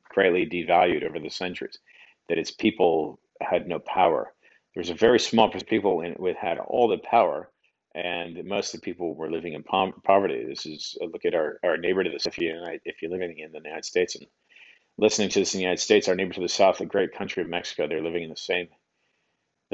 greatly 0.09 0.45
devalued 0.45 1.03
over 1.03 1.19
the 1.19 1.29
centuries 1.29 1.79
that 2.29 2.37
its 2.37 2.51
people 2.51 3.19
had 3.41 3.67
no 3.67 3.79
power. 3.79 4.33
There 4.73 4.81
was 4.81 4.89
a 4.89 4.95
very 4.95 5.19
small 5.19 5.49
people 5.49 6.01
in, 6.01 6.15
with 6.17 6.37
had 6.37 6.57
all 6.57 6.87
the 6.87 6.97
power, 6.97 7.49
and 7.93 8.43
most 8.45 8.73
of 8.73 8.81
the 8.81 8.85
people 8.85 9.13
were 9.13 9.31
living 9.31 9.53
in 9.53 9.63
poverty. 9.63 10.45
This 10.45 10.65
is 10.65 10.97
uh, 11.01 11.05
look 11.05 11.25
at 11.25 11.35
our, 11.35 11.59
our 11.63 11.77
neighbor 11.77 12.03
to 12.03 12.09
the 12.09 12.19
south. 12.19 12.33
If, 12.33 12.39
you, 12.39 12.79
if 12.85 13.01
you're 13.01 13.11
living 13.11 13.37
in 13.37 13.51
the 13.51 13.61
United 13.63 13.85
States 13.85 14.15
and 14.15 14.25
listening 14.97 15.29
to 15.29 15.39
this 15.39 15.53
in 15.53 15.59
the 15.59 15.63
United 15.63 15.81
States, 15.81 16.07
our 16.07 16.15
neighbor 16.15 16.33
to 16.33 16.41
the 16.41 16.49
south, 16.49 16.79
the 16.79 16.85
great 16.85 17.13
country 17.13 17.43
of 17.43 17.49
Mexico, 17.49 17.87
they're 17.87 18.03
living 18.03 18.23
in 18.23 18.29
the 18.29 18.35
same 18.35 18.67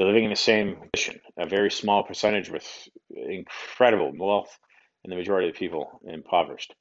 they're 0.00 0.08
living 0.08 0.24
in 0.24 0.30
the 0.30 0.36
same 0.36 0.76
condition, 0.76 1.20
a 1.36 1.44
very 1.44 1.70
small 1.70 2.02
percentage 2.02 2.48
with 2.48 2.66
incredible 3.10 4.10
wealth, 4.16 4.58
and 5.04 5.12
the 5.12 5.16
majority 5.16 5.50
of 5.50 5.54
people 5.54 6.00
impoverished. 6.06 6.74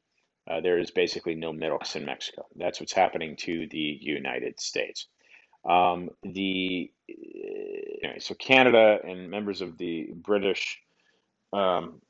Uh, 0.49 0.61
there 0.61 0.79
is 0.79 0.89
basically 0.89 1.35
no 1.35 1.51
middle 1.51 1.77
class 1.79 1.97
in 1.97 2.05
Mexico. 2.05 2.45
That's 2.55 2.79
what's 2.79 2.93
happening 2.93 3.35
to 3.39 3.67
the 3.71 3.97
United 3.99 4.61
States. 4.61 5.07
Um, 5.65 6.11
the 6.23 6.89
anyway, 8.01 8.19
so 8.19 8.35
Canada 8.35 8.99
and 9.03 9.29
members 9.29 9.59
of 9.59 9.77
the 9.77 10.13
British 10.15 10.79
um, 11.51 12.01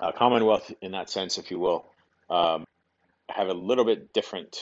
uh, 0.00 0.10
Commonwealth, 0.10 0.72
in 0.82 0.90
that 0.90 1.08
sense, 1.08 1.38
if 1.38 1.52
you 1.52 1.60
will, 1.60 1.86
um, 2.28 2.64
have 3.28 3.46
a 3.46 3.54
little 3.54 3.84
bit 3.84 4.12
different 4.12 4.58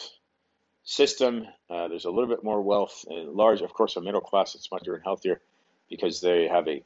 system. 0.85 1.47
Uh, 1.71 1.89
there's 1.89 2.05
a 2.05 2.11
little 2.11 2.29
bit 2.29 2.45
more 2.45 2.61
wealth. 2.61 3.05
And 3.09 3.33
large, 3.33 3.61
of 3.61 3.73
course, 3.73 3.97
a 3.97 4.01
middle 4.01 4.21
class 4.21 4.55
is 4.55 4.63
smarter 4.63 4.95
and 4.95 5.03
healthier 5.03 5.41
because 5.89 6.21
they 6.21 6.49
have 6.49 6.69
a 6.69 6.83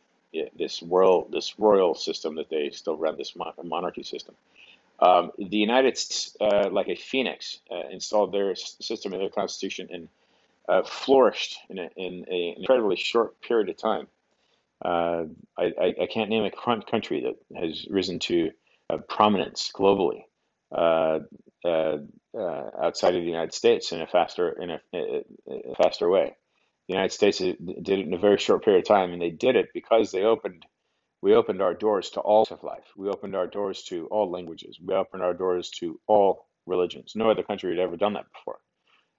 this 0.58 0.82
royal 0.82 1.28
this 1.32 1.58
royal 1.58 1.94
system 1.94 2.34
that 2.34 2.50
they 2.50 2.68
still 2.70 2.96
run 2.96 3.16
this 3.16 3.34
monarchy 3.62 4.02
system. 4.02 4.34
Um, 4.98 5.30
the 5.38 5.56
United 5.56 5.96
States, 5.96 6.36
uh, 6.40 6.68
like 6.70 6.88
a 6.88 6.94
phoenix, 6.94 7.58
uh, 7.70 7.88
installed 7.90 8.32
their 8.32 8.54
system 8.54 9.12
in 9.12 9.20
their 9.20 9.30
constitution 9.30 9.88
and 9.90 10.08
uh, 10.68 10.82
flourished 10.82 11.58
in, 11.68 11.78
a, 11.78 11.88
in 11.96 12.24
a, 12.28 12.48
an 12.50 12.54
incredibly 12.58 12.96
short 12.96 13.40
period 13.40 13.68
of 13.68 13.76
time. 13.76 14.08
Uh, 14.84 15.24
I, 15.56 15.94
I, 16.02 16.06
can't 16.06 16.28
name 16.28 16.44
a 16.44 16.80
country 16.82 17.22
that 17.22 17.58
has 17.58 17.86
risen 17.88 18.18
to 18.20 18.50
uh, 18.90 18.98
prominence 18.98 19.70
globally 19.74 20.24
uh, 21.66 21.98
uh, 22.38 22.70
outside 22.82 23.14
of 23.14 23.22
the 23.22 23.26
United 23.26 23.54
States 23.54 23.92
in 23.92 24.00
a 24.00 24.06
faster 24.06 24.50
in 24.50 24.70
a, 24.70 24.80
a, 24.94 25.74
faster 25.76 26.08
way. 26.08 26.36
The 26.88 26.94
United 26.94 27.12
States 27.12 27.38
did 27.38 27.58
it 27.58 28.06
in 28.06 28.14
a 28.14 28.18
very 28.18 28.38
short 28.38 28.64
period 28.64 28.80
of 28.84 28.88
time, 28.88 29.12
and 29.12 29.20
they 29.20 29.30
did 29.30 29.56
it 29.56 29.70
because 29.74 30.12
they 30.12 30.22
opened 30.22 30.64
we 31.22 31.34
opened 31.34 31.62
our 31.62 31.74
doors 31.74 32.10
to 32.10 32.20
all 32.20 32.46
of 32.50 32.62
life. 32.62 32.84
We 32.96 33.08
opened 33.08 33.34
our 33.34 33.46
doors 33.46 33.82
to 33.84 34.06
all 34.06 34.30
languages. 34.30 34.78
We 34.80 34.94
opened 34.94 35.22
our 35.22 35.34
doors 35.34 35.70
to 35.80 35.98
all 36.06 36.46
religions. 36.66 37.12
No 37.16 37.30
other 37.30 37.42
country 37.42 37.70
had 37.70 37.80
ever 37.80 37.96
done 37.96 38.12
that 38.14 38.26
before, 38.32 38.58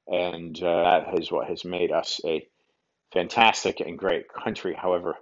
and 0.07 0.55
uh, 0.61 0.83
that 0.83 1.19
is 1.19 1.31
what 1.31 1.47
has 1.47 1.65
made 1.65 1.91
us 1.91 2.21
a 2.25 2.47
fantastic 3.11 3.79
and 3.79 3.97
great 3.97 4.31
country. 4.31 4.73
However, 4.73 5.15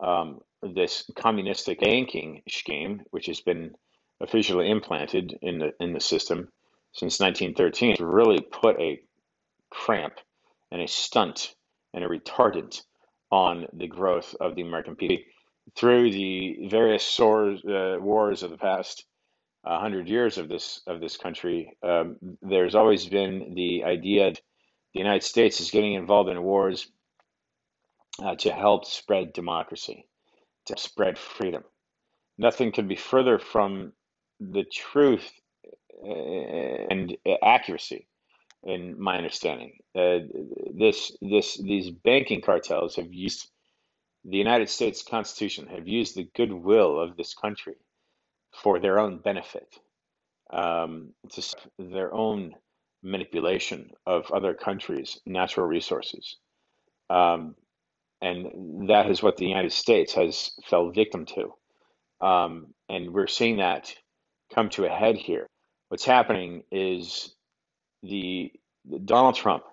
um, 0.00 0.40
this 0.62 1.10
communistic 1.16 1.80
banking 1.80 2.42
scheme, 2.48 3.02
which 3.10 3.26
has 3.26 3.40
been 3.40 3.74
officially 4.22 4.70
implanted 4.70 5.36
in 5.42 5.58
the 5.58 5.72
in 5.80 5.92
the 5.92 6.00
system 6.00 6.48
since 6.92 7.20
1913 7.20 7.96
to 7.96 8.06
really 8.06 8.40
put 8.40 8.80
a 8.80 9.00
cramp 9.70 10.14
and 10.70 10.80
a 10.80 10.88
stunt 10.88 11.54
and 11.92 12.04
a 12.04 12.08
retardant 12.08 12.82
on 13.30 13.66
the 13.72 13.88
growth 13.88 14.34
of 14.40 14.54
the 14.54 14.62
American 14.62 14.94
people 14.94 15.24
through 15.74 16.10
the 16.10 16.68
various 16.68 17.20
uh, 17.20 17.96
wars 18.00 18.42
of 18.42 18.50
the 18.50 18.58
past 18.58 19.04
uh, 19.64 19.78
hundred 19.78 20.08
years 20.08 20.38
of 20.38 20.48
this 20.48 20.82
of 20.86 21.00
this 21.00 21.16
country. 21.16 21.76
Um, 21.82 22.16
there's 22.42 22.74
always 22.74 23.06
been 23.06 23.54
the 23.54 23.84
idea 23.84 24.24
that 24.30 24.40
the 24.92 25.00
United 25.00 25.22
States 25.22 25.60
is 25.60 25.70
getting 25.70 25.94
involved 25.94 26.28
in 26.28 26.42
wars 26.42 26.88
uh, 28.22 28.34
to 28.36 28.52
help 28.52 28.84
spread 28.84 29.32
democracy, 29.32 30.06
to 30.66 30.78
spread 30.78 31.18
freedom. 31.18 31.62
Nothing 32.38 32.72
could 32.72 32.88
be 32.88 32.96
further 32.96 33.38
from 33.38 33.92
the 34.52 34.64
truth 34.64 35.30
uh, 36.04 36.10
and 36.90 37.16
accuracy 37.44 38.08
in 38.64 39.00
my 39.00 39.18
understanding. 39.18 39.78
Uh, 39.96 40.20
this 40.74 41.16
this 41.22 41.58
these 41.58 41.90
banking 41.90 42.42
cartels 42.42 42.96
have 42.96 43.12
used 43.12 43.48
the 44.24 44.38
United 44.38 44.70
States 44.70 45.02
Constitution, 45.02 45.68
have 45.68 45.88
used 45.88 46.16
the 46.16 46.28
goodwill 46.36 47.00
of 47.00 47.16
this 47.16 47.34
country 47.34 47.76
for 48.62 48.80
their 48.80 48.98
own 49.00 49.18
benefit. 49.18 49.68
um, 50.52 51.12
to 51.32 51.42
their 51.78 52.12
own 52.14 52.54
manipulation 53.02 53.90
of 54.06 54.30
other 54.32 54.54
countries' 54.54 55.20
natural 55.26 55.66
resources. 55.66 56.38
Um, 57.10 57.56
and 58.22 58.88
that 58.90 59.10
is 59.10 59.22
what 59.22 59.36
the 59.36 59.46
United 59.46 59.72
States 59.72 60.14
has 60.14 60.52
fell 60.66 60.90
victim 60.90 61.26
to. 61.26 61.54
Um, 62.26 62.68
and 62.88 63.12
we're 63.12 63.28
seeing 63.28 63.58
that 63.58 63.94
come 64.54 64.68
to 64.70 64.84
a 64.84 64.88
head 64.88 65.16
here. 65.16 65.46
What's 65.88 66.04
happening 66.04 66.62
is 66.70 67.34
the, 68.02 68.52
the 68.88 68.98
Donald 68.98 69.34
Trump, 69.34 69.64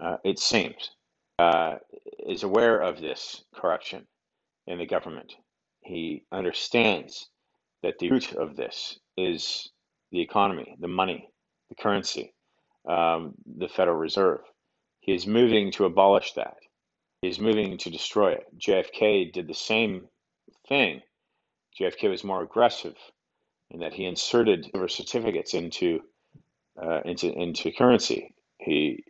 uh, 0.00 0.16
it 0.24 0.38
seems, 0.38 0.90
uh, 1.38 1.76
is 2.26 2.42
aware 2.42 2.80
of 2.80 3.00
this 3.00 3.44
corruption 3.54 4.06
in 4.66 4.78
the 4.78 4.86
government. 4.86 5.34
He 5.80 6.24
understands 6.32 7.28
that 7.82 7.98
the 7.98 8.10
root 8.10 8.32
of 8.32 8.56
this 8.56 8.98
is 9.16 9.70
the 10.12 10.20
economy, 10.20 10.76
the 10.80 10.88
money, 10.88 11.28
the 11.68 11.74
currency, 11.74 12.32
um, 12.88 13.34
the 13.58 13.68
Federal 13.68 13.96
Reserve. 13.96 14.40
He 15.00 15.12
is 15.12 15.26
moving 15.26 15.70
to 15.72 15.84
abolish 15.84 16.32
that. 16.32 16.56
He's 17.22 17.38
moving 17.38 17.78
to 17.78 17.90
destroy 17.90 18.32
it. 18.32 18.44
JFK 18.58 19.32
did 19.32 19.48
the 19.48 19.54
same 19.54 20.08
thing. 20.68 21.02
JFK 21.80 22.10
was 22.10 22.24
more 22.24 22.42
aggressive 22.42 22.96
in 23.70 23.80
that 23.80 23.94
he 23.94 24.04
inserted 24.04 24.68
silver 24.70 24.88
certificates 24.88 25.54
into 25.54 26.00
uh, 26.80 27.00
into 27.04 27.32
into 27.32 27.72
currency. 27.72 28.34
He 28.58 29.04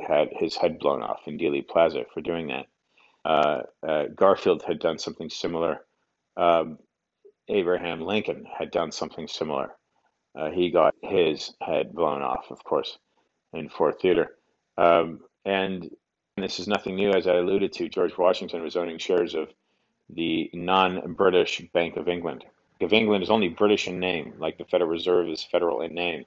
had 0.00 0.28
his 0.32 0.56
head 0.56 0.78
blown 0.78 1.02
off 1.02 1.20
in 1.26 1.38
Dealey 1.38 1.66
Plaza 1.66 2.04
for 2.12 2.20
doing 2.20 2.48
that. 2.48 2.66
Uh, 3.24 3.62
uh, 3.86 4.04
Garfield 4.14 4.62
had 4.66 4.78
done 4.78 4.98
something 4.98 5.28
similar. 5.28 5.80
Um, 6.36 6.78
Abraham 7.48 8.02
Lincoln 8.02 8.46
had 8.58 8.70
done 8.70 8.92
something 8.92 9.26
similar. 9.26 9.72
Uh, 10.38 10.50
he 10.50 10.70
got 10.70 10.94
his 11.02 11.52
head 11.60 11.94
blown 11.94 12.22
off, 12.22 12.50
of 12.50 12.62
course, 12.62 12.98
in 13.52 13.68
Ford 13.68 13.98
Theater. 14.00 14.36
Um, 14.76 15.20
and 15.44 15.90
this 16.36 16.60
is 16.60 16.68
nothing 16.68 16.94
new, 16.94 17.10
as 17.10 17.26
I 17.26 17.34
alluded 17.34 17.72
to. 17.74 17.88
George 17.88 18.16
Washington 18.16 18.62
was 18.62 18.76
owning 18.76 18.98
shares 18.98 19.34
of 19.34 19.48
the 20.10 20.50
non 20.54 21.14
British 21.14 21.62
Bank 21.72 21.96
of 21.96 22.08
England. 22.08 22.44
Of 22.80 22.92
England 22.92 23.24
is 23.24 23.30
only 23.30 23.48
British 23.48 23.88
in 23.88 23.98
name, 23.98 24.34
like 24.38 24.56
the 24.56 24.64
Federal 24.64 24.90
Reserve 24.90 25.28
is 25.28 25.42
federal 25.42 25.80
in 25.82 25.94
name. 25.94 26.24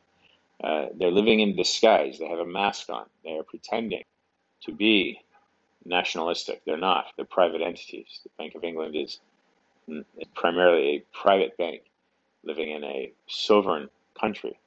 Uh, 0.61 0.87
they're 0.95 1.11
living 1.11 1.39
in 1.39 1.55
disguise. 1.55 2.19
They 2.19 2.27
have 2.27 2.39
a 2.39 2.45
mask 2.45 2.89
on. 2.89 3.05
They 3.23 3.37
are 3.37 3.43
pretending 3.43 4.03
to 4.65 4.73
be 4.73 5.21
nationalistic. 5.85 6.63
They're 6.65 6.77
not. 6.77 7.05
They're 7.15 7.25
private 7.25 7.61
entities. 7.61 8.19
The 8.23 8.29
Bank 8.37 8.55
of 8.55 8.63
England 8.63 8.95
is 8.95 9.19
primarily 10.35 10.97
a 10.97 11.03
private 11.17 11.57
bank 11.57 11.83
living 12.43 12.69
in 12.71 12.83
a 12.83 13.13
sovereign 13.27 13.89
country 14.19 14.59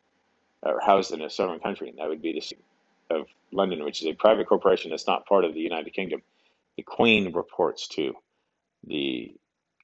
or 0.62 0.80
housed 0.80 1.12
in 1.12 1.22
a 1.22 1.30
sovereign 1.30 1.60
country. 1.60 1.90
And 1.90 1.98
that 1.98 2.08
would 2.08 2.22
be 2.22 2.32
the 2.32 2.40
city 2.40 2.62
of 3.10 3.26
London, 3.52 3.84
which 3.84 4.00
is 4.00 4.08
a 4.08 4.14
private 4.14 4.48
corporation 4.48 4.90
that's 4.90 5.06
not 5.06 5.26
part 5.26 5.44
of 5.44 5.54
the 5.54 5.60
United 5.60 5.92
Kingdom. 5.92 6.22
The 6.76 6.82
Queen 6.82 7.32
reports 7.32 7.88
to 7.88 8.14
the 8.86 9.34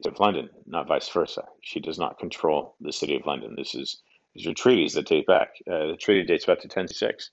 of 0.07 0.19
London, 0.19 0.51
not 0.67 0.89
vice 0.89 1.09
versa. 1.09 1.45
She 1.61 1.81
does 1.81 1.99
not 1.99 2.19
control 2.19 2.75
the 2.81 2.93
city 2.93 3.17
of 3.17 3.27
London. 3.27 3.55
This 3.57 3.75
is 3.75 4.03
these 4.35 4.47
are 4.47 4.55
treaties 4.55 4.95
that 4.95 5.07
date 5.07 5.27
back. 5.27 5.55
Uh, 5.67 5.89
the 5.89 5.97
treaty 5.99 6.25
dates 6.25 6.47
back 6.47 6.61
to 6.61 6.69
1006. 6.69 7.31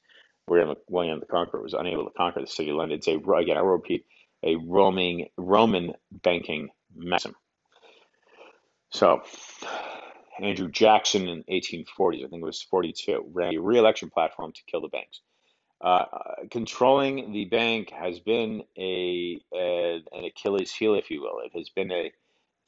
William, 0.47 0.75
William 0.87 1.19
the 1.19 1.25
Conqueror 1.25 1.61
was 1.61 1.73
unable 1.73 2.05
to 2.05 2.11
conquer 2.11 2.41
the 2.41 2.47
city 2.47 2.69
of 2.69 2.77
London. 2.77 2.97
It's 2.97 3.07
a 3.07 3.17
again, 3.17 3.57
I 3.57 3.61
will 3.61 3.71
repeat, 3.71 4.05
a 4.43 4.55
roaming 4.55 5.27
Roman 5.37 5.93
banking 6.11 6.69
mechanism. 6.95 7.35
So, 8.89 9.21
Andrew 10.39 10.69
Jackson 10.69 11.27
in 11.27 11.43
1840s, 11.43 12.25
I 12.25 12.29
think 12.29 12.41
it 12.41 12.45
was 12.45 12.61
42, 12.61 13.25
ran 13.33 13.55
a 13.55 13.59
re-election 13.59 14.09
platform 14.09 14.53
to 14.53 14.61
kill 14.67 14.81
the 14.81 14.87
banks. 14.87 15.21
Uh, 15.81 16.05
controlling 16.49 17.33
the 17.33 17.45
bank 17.45 17.91
has 17.91 18.19
been 18.19 18.63
a, 18.77 19.39
a, 19.53 20.01
an 20.11 20.25
Achilles 20.25 20.71
heel, 20.71 20.95
if 20.95 21.11
you 21.11 21.21
will. 21.21 21.39
It 21.43 21.51
has 21.55 21.69
been 21.69 21.91
a 21.91 22.11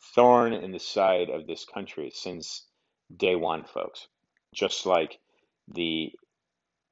thorn 0.02 0.54
in 0.54 0.72
the 0.72 0.80
side 0.80 1.30
of 1.30 1.48
this 1.48 1.66
country 1.66 2.12
since 2.14 2.66
day 3.16 3.36
one, 3.36 3.64
folks. 3.64 4.08
Just 4.54 4.86
like 4.86 5.20
the 5.68 6.12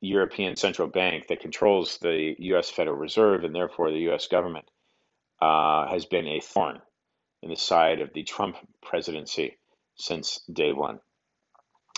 European 0.01 0.55
Central 0.55 0.87
Bank 0.87 1.27
that 1.27 1.39
controls 1.39 1.97
the 1.97 2.35
U.S. 2.39 2.69
Federal 2.69 2.97
Reserve 2.97 3.43
and 3.43 3.55
therefore 3.55 3.91
the 3.91 3.99
U.S. 4.09 4.27
government 4.27 4.69
uh, 5.41 5.87
has 5.87 6.05
been 6.05 6.27
a 6.27 6.39
thorn 6.39 6.81
in 7.41 7.49
the 7.49 7.55
side 7.55 8.01
of 8.01 8.13
the 8.13 8.23
Trump 8.23 8.57
presidency 8.81 9.57
since 9.95 10.41
day 10.51 10.73
one. 10.73 10.99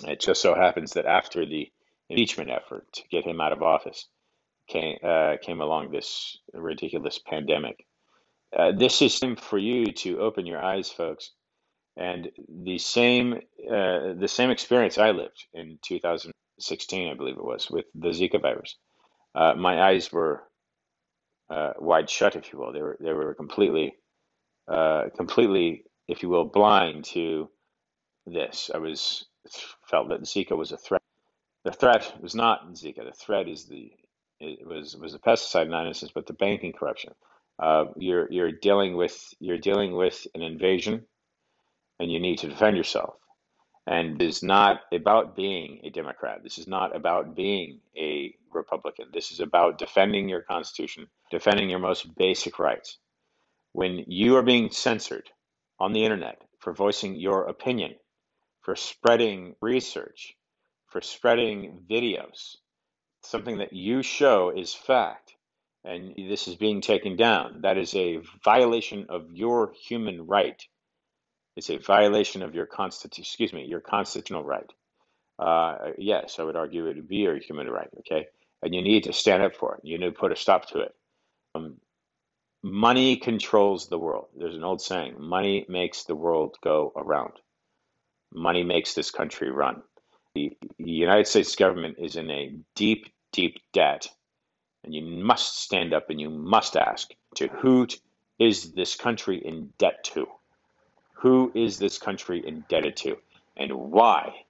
It 0.08 0.22
just 0.22 0.42
so 0.42 0.56
happens 0.56 0.94
that 0.94 1.06
after 1.06 1.46
the 1.46 1.72
impeachment 2.10 2.50
effort 2.50 2.86
to 2.94 3.04
get 3.12 3.26
him 3.26 3.42
out 3.42 3.52
of 3.52 3.62
office 3.62 4.08
came, 4.68 4.98
uh, 5.04 5.36
came 5.42 5.62
along 5.62 5.92
this 5.92 6.38
ridiculous 6.54 7.20
pandemic. 7.20 7.86
Uh, 8.58 8.72
this 8.72 9.02
is 9.02 9.20
for 9.38 9.58
you 9.58 9.92
to 9.94 10.20
open 10.20 10.46
your 10.46 10.64
eyes, 10.64 10.90
folks. 10.90 11.32
And 11.98 12.30
the 12.48 12.78
same 12.78 13.34
uh, 13.36 14.14
the 14.18 14.28
same 14.30 14.52
experience 14.52 14.98
I 14.98 15.12
lived 15.12 15.46
in 15.54 15.80
2016, 15.84 17.10
I 17.10 17.14
believe 17.14 17.38
it 17.38 17.44
was, 17.44 17.70
with 17.70 17.86
the 17.94 18.10
Zika 18.10 18.42
virus. 18.42 18.76
Uh, 19.36 19.56
my 19.56 19.82
eyes 19.82 20.12
were 20.12 20.44
uh, 21.50 21.74
wide 21.80 22.10
shut, 22.10 22.36
if 22.36 22.54
you 22.54 22.60
will. 22.60 22.74
They 22.74 22.82
were 22.82 22.98
they 23.00 23.14
were 23.14 23.34
completely 23.36 23.96
uh, 24.68 25.06
completely, 25.18 25.86
if 26.08 26.24
you 26.24 26.30
will, 26.30 26.46
blind 26.46 27.06
to 27.06 27.50
this. 28.28 28.72
I 28.74 28.80
was 28.80 29.26
felt 29.88 30.10
that 30.10 30.24
Zika 30.24 30.58
was 30.58 30.72
a 30.72 30.78
threat. 30.78 31.02
The 31.66 31.74
threat 31.74 32.14
was 32.22 32.36
not 32.36 32.74
Zika. 32.74 33.06
The 33.06 33.14
threat 33.14 33.48
is 33.50 33.66
the 33.66 33.92
it 34.40 34.66
was 34.68 34.96
was 34.98 35.14
the 35.14 35.20
pesticide 35.20 35.70
non-innocence, 35.70 36.12
but 36.14 36.28
the 36.28 36.34
banking 36.34 36.74
corruption. 36.74 37.14
Uh, 37.60 37.86
you're 37.98 38.32
you're 38.32 38.52
dealing 38.52 38.96
with 38.96 39.34
you're 39.40 39.58
dealing 39.58 39.96
with 39.96 40.26
an 40.34 40.42
invasion, 40.42 41.06
and 42.00 42.12
you 42.12 42.20
need 42.20 42.40
to 42.40 42.48
defend 42.48 42.78
yourself. 42.78 43.16
And 43.86 44.22
it 44.22 44.26
is 44.26 44.44
not 44.44 44.82
about 44.94 45.36
being 45.36 45.82
a 45.84 45.90
Democrat. 45.90 46.44
This 46.44 46.60
is 46.60 46.68
not 46.68 46.96
about 46.96 47.36
being 47.36 47.80
a 47.98 48.36
Republican. 48.54 49.08
This 49.12 49.32
is 49.32 49.40
about 49.40 49.80
defending 49.80 50.30
your 50.30 50.42
Constitution, 50.42 51.08
defending 51.32 51.70
your 51.70 51.80
most 51.80 52.16
basic 52.16 52.60
rights 52.60 52.98
when 53.74 54.04
you 54.08 54.36
are 54.36 54.44
being 54.44 54.72
censored 54.72 55.30
on 55.80 55.94
the 55.94 56.04
internet 56.04 56.42
for 56.60 56.74
voicing 56.74 57.16
your 57.16 57.46
opinion, 57.46 57.96
for 58.62 58.76
spreading 58.76 59.56
research, 59.62 60.36
for 60.88 61.02
spreading 61.02 61.84
videos, 61.90 62.58
something 63.24 63.60
that 63.60 63.74
you 63.74 64.02
show 64.02 64.50
is 64.50 64.74
fact, 64.74 65.36
and 65.84 66.14
this 66.18 66.48
is 66.48 66.56
being 66.56 66.82
taken 66.82 67.16
down, 67.16 67.62
that 67.62 67.78
is 67.78 67.96
a 67.96 68.20
violation 68.44 69.06
of 69.10 69.32
your 69.32 69.74
human 69.88 70.28
right. 70.28 70.62
It's 71.56 71.70
a 71.70 71.78
violation 71.78 72.44
of 72.44 72.54
your 72.54 72.66
constitution, 72.66 73.24
excuse 73.24 73.54
me, 73.54 73.66
your 73.66 73.82
constitutional 73.82 74.44
right. 74.44 74.70
Uh, 75.38 75.92
yes, 75.98 76.38
I 76.38 76.44
would 76.44 76.58
argue 76.58 76.88
it 76.88 76.98
would 76.98 77.08
be 77.08 77.18
your 77.18 77.38
human 77.38 77.70
right, 77.70 77.90
okay? 78.00 78.28
And 78.62 78.76
you 78.76 78.82
need 78.82 79.06
to 79.06 79.14
stand 79.14 79.42
up 79.42 79.56
for 79.56 79.76
it. 79.76 79.82
You 79.84 79.98
need 79.98 80.06
to 80.06 80.12
put 80.12 80.34
a 80.34 80.36
stop 80.36 80.68
to 80.70 80.80
it. 80.80 80.96
Um, 81.56 81.78
money 82.62 83.16
controls 83.16 83.88
the 83.88 83.98
world. 83.98 84.28
There's 84.38 84.56
an 84.56 84.64
old 84.64 84.82
saying 84.82 85.16
money 85.18 85.66
makes 85.70 86.04
the 86.04 86.16
world 86.16 86.58
go 86.62 86.92
around. 86.96 87.34
Money 88.34 88.64
makes 88.64 88.94
this 88.94 89.12
country 89.12 89.50
run. 89.50 89.82
The, 90.36 90.52
the 90.78 90.92
United 90.92 91.28
States 91.28 91.56
government 91.56 91.98
is 92.00 92.16
in 92.16 92.30
a 92.30 92.56
deep, 92.76 93.08
deep 93.32 93.60
debt, 93.74 94.08
and 94.84 94.94
you 94.94 95.04
must 95.04 95.62
stand 95.62 95.94
up 95.94 96.10
and 96.10 96.20
you 96.20 96.30
must 96.30 96.76
ask 96.76 97.10
to 97.36 97.48
who 97.48 97.88
is 98.40 98.72
this 98.72 98.96
country 98.96 99.38
in 99.38 99.74
debt 99.78 100.04
to? 100.06 100.28
Who 101.14 101.52
is 101.54 101.78
this 101.78 101.98
country 101.98 102.42
indebted 102.46 102.96
to? 102.98 103.18
And 103.58 103.74
why 103.74 104.46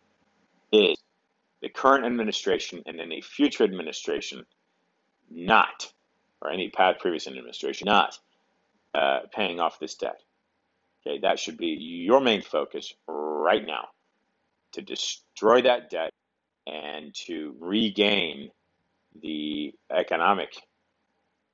is 0.72 0.98
the 1.62 1.70
current 1.70 2.06
administration 2.06 2.84
and 2.86 3.02
any 3.02 3.22
future 3.22 3.64
administration 3.64 4.46
not 5.30 5.92
or 6.42 6.52
any 6.52 6.70
past 6.70 7.00
previous 7.00 7.28
administration 7.28 7.86
not 7.86 8.18
uh, 8.94 9.20
paying 9.34 9.60
off 9.60 9.80
this 9.80 9.96
debt. 9.96 10.22
Okay, 11.06 11.20
that 11.20 11.40
should 11.40 11.58
be 11.58 11.68
your 11.68 12.20
main 12.20 12.42
focus 12.42 12.94
right 13.08 13.66
now 13.66 13.88
to 14.74 14.82
destroy 14.82 15.62
that 15.62 15.90
debt 15.90 16.12
and 16.68 17.14
to 17.14 17.56
regain 17.60 18.52
the 19.22 19.74
economic 19.92 20.54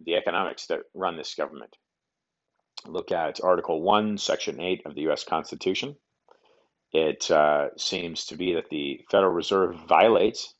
the 0.01 0.15
economics 0.15 0.67
that 0.67 0.81
run 0.93 1.15
this 1.15 1.35
government. 1.35 1.73
Look 2.85 3.13
at 3.13 3.41
Article 3.41 3.81
1, 3.81 4.17
Section 4.17 4.59
8 4.59 4.81
of 4.85 4.93
the 4.93 5.01
U.S. 5.03 5.23
Constitution. 5.23 5.95
It 6.91 7.31
uh, 7.31 7.69
seems 7.77 8.25
to 8.25 8.35
be 8.35 8.53
that 8.55 8.69
the 8.69 8.99
Federal 9.09 9.31
Reserve 9.31 9.75
violates 9.87 10.53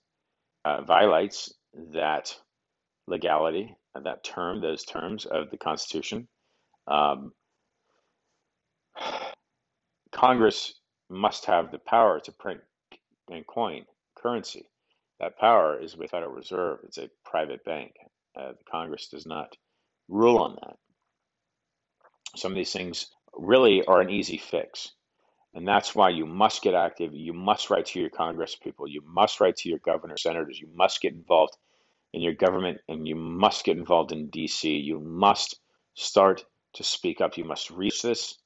uh, 0.63 0.81
violates 0.81 1.53
that 1.93 2.36
legality 3.08 3.75
that 4.03 4.23
term, 4.23 4.62
those 4.62 4.84
terms 4.84 5.25
of 5.25 5.49
the 5.51 5.58
Constitution. 5.58 6.27
Um, 6.88 7.31
Congress 10.12 10.73
must 11.10 11.45
have 11.45 11.71
the 11.71 11.79
power 11.79 12.19
to 12.19 12.31
print 12.31 12.62
and 13.29 13.45
coin 13.47 13.86
currency. 14.15 14.69
That 15.19 15.38
power 15.38 15.80
is 15.82 15.95
with 15.97 16.12
Federal 16.12 16.32
Reserve. 16.32 16.80
It's 16.84 16.97
a 16.97 17.10
private 17.23 17.63
bank. 17.63 17.93
Uh, 18.36 18.51
the 18.51 18.65
Congress 18.69 19.08
does 19.08 19.25
not 19.25 19.56
rule 20.10 20.39
on 20.39 20.58
that. 20.62 20.78
Some 22.36 22.51
of 22.51 22.58
these 22.58 22.73
things 22.73 23.08
really 23.34 23.84
are 23.86 24.01
an 24.01 24.10
easy 24.10 24.38
fix. 24.38 24.91
And 25.54 25.67
that's 25.67 25.95
why 25.95 26.10
you 26.10 26.25
must 26.25 26.62
get 26.62 26.73
active. 26.73 27.13
You 27.13 27.34
must 27.34 27.69
write 27.69 27.86
to 27.88 27.99
your 27.99 28.10
Congress 28.10 28.56
people. 28.56 28.88
You 28.88 29.01
must 29.06 29.39
write 29.39 29.56
to 29.58 29.69
your 29.69 29.80
governor, 29.80 30.17
senators. 30.17 30.60
You 30.60 30.67
must 30.75 31.01
get 31.01 31.13
involved 31.13 31.56
in 32.13 32.21
your 32.21 32.34
government 32.34 32.80
and 32.89 33.08
you 33.08 33.15
must 33.15 33.63
get 33.65 33.78
involved 33.78 34.12
in 34.12 34.30
DC. 34.30 34.84
You 34.84 34.99
must 34.99 35.60
start 35.93 36.45
to 36.73 36.84
speak 36.84 37.21
up. 37.21 37.38
You 37.38 37.45
must 37.45 37.71
reach 37.71 38.01
this. 38.01 38.38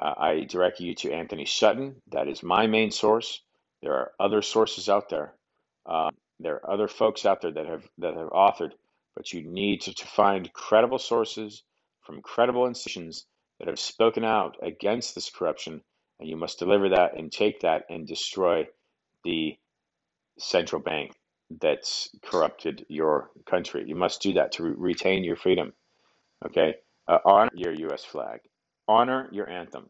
Uh, 0.00 0.14
I 0.18 0.40
direct 0.44 0.80
you 0.80 0.94
to 0.96 1.12
Antony 1.12 1.46
Sutton. 1.46 2.02
That 2.10 2.28
is 2.28 2.42
my 2.42 2.66
main 2.66 2.90
source. 2.90 3.42
There 3.82 3.94
are 3.94 4.12
other 4.20 4.42
sources 4.42 4.88
out 4.88 5.08
there. 5.08 5.34
Uh, 5.86 6.10
there 6.40 6.56
are 6.56 6.72
other 6.72 6.88
folks 6.88 7.26
out 7.26 7.40
there 7.42 7.52
that 7.52 7.66
have 7.66 7.84
that 7.98 8.14
have 8.14 8.30
authored, 8.30 8.72
but 9.16 9.32
you 9.32 9.42
need 9.42 9.82
to, 9.82 9.94
to 9.94 10.06
find 10.06 10.52
credible 10.52 10.98
sources 10.98 11.62
from 12.02 12.22
credible 12.22 12.66
institutions 12.66 13.26
that 13.58 13.68
have 13.68 13.78
spoken 13.78 14.24
out 14.24 14.56
against 14.62 15.14
this 15.14 15.30
corruption, 15.30 15.80
and 16.18 16.28
you 16.28 16.36
must 16.36 16.58
deliver 16.58 16.90
that 16.90 17.16
and 17.16 17.30
take 17.30 17.60
that 17.60 17.84
and 17.88 18.06
destroy 18.06 18.66
the 19.24 19.56
central 20.38 20.82
bank 20.82 21.12
that's 21.60 22.08
corrupted 22.22 22.84
your 22.88 23.30
country. 23.46 23.84
You 23.86 23.94
must 23.94 24.22
do 24.22 24.32
that 24.34 24.52
to 24.52 24.64
re- 24.64 24.74
retain 24.76 25.24
your 25.24 25.36
freedom. 25.36 25.72
Okay, 26.44 26.76
uh, 27.06 27.18
honor 27.24 27.50
your 27.54 27.72
U.S. 27.72 28.04
flag, 28.04 28.40
honor 28.88 29.28
your 29.32 29.48
anthem. 29.48 29.88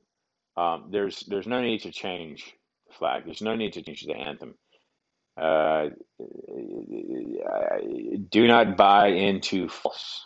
Um, 0.56 0.88
there's 0.90 1.20
there's 1.28 1.46
no 1.46 1.62
need 1.62 1.82
to 1.82 1.90
change 1.90 2.54
the 2.86 2.94
flag. 2.94 3.24
There's 3.24 3.42
no 3.42 3.56
need 3.56 3.72
to 3.74 3.82
change 3.82 4.04
the 4.04 4.14
anthem. 4.14 4.54
Uh, 5.36 5.86
do 8.30 8.46
not 8.46 8.76
buy 8.76 9.08
into 9.08 9.68
false 9.68 10.24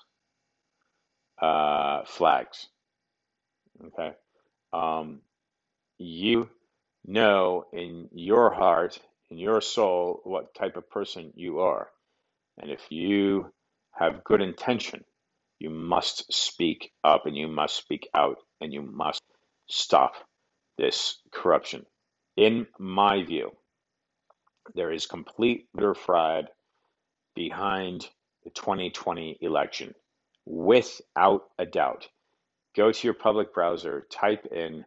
uh, 1.41 2.03
flags. 2.05 2.69
Okay. 3.87 4.13
Um, 4.73 5.21
you 5.99 6.49
know 7.07 7.65
in 7.73 8.09
your 8.13 8.51
heart, 8.53 8.99
in 9.31 9.39
your 9.39 9.61
soul, 9.61 10.21
what 10.25 10.55
type 10.55 10.77
of 10.77 10.91
person 10.91 11.33
you 11.37 11.61
are. 11.61 11.89
And 12.59 12.71
if 12.71 12.81
you 12.91 13.53
have 13.93 14.25
good 14.25 14.41
intention, 14.41 15.05
you 15.59 15.71
must 15.71 16.33
speak 16.33 16.93
up 17.03 17.27
and 17.27 17.37
you 17.37 17.49
must 17.49 17.77
speak 17.77 18.09
out 18.15 18.39
and 18.61 18.73
you 18.73 18.83
must 18.83 19.23
stop 19.69 20.15
this 20.77 21.19
corruption. 21.33 21.85
In 22.37 22.67
my 22.79 23.25
view, 23.25 23.53
there 24.75 24.93
is 24.93 25.07
complete 25.07 25.69
voter 25.75 25.95
fraud 25.95 26.49
behind 27.35 28.09
the 28.45 28.51
2020 28.51 29.39
election, 29.41 29.95
without 30.45 31.45
a 31.59 31.67
doubt. 31.67 32.09
Go 32.77 32.93
to 32.93 33.07
your 33.07 33.15
public 33.15 33.55
browser, 33.55 34.07
type 34.11 34.47
in 34.47 34.85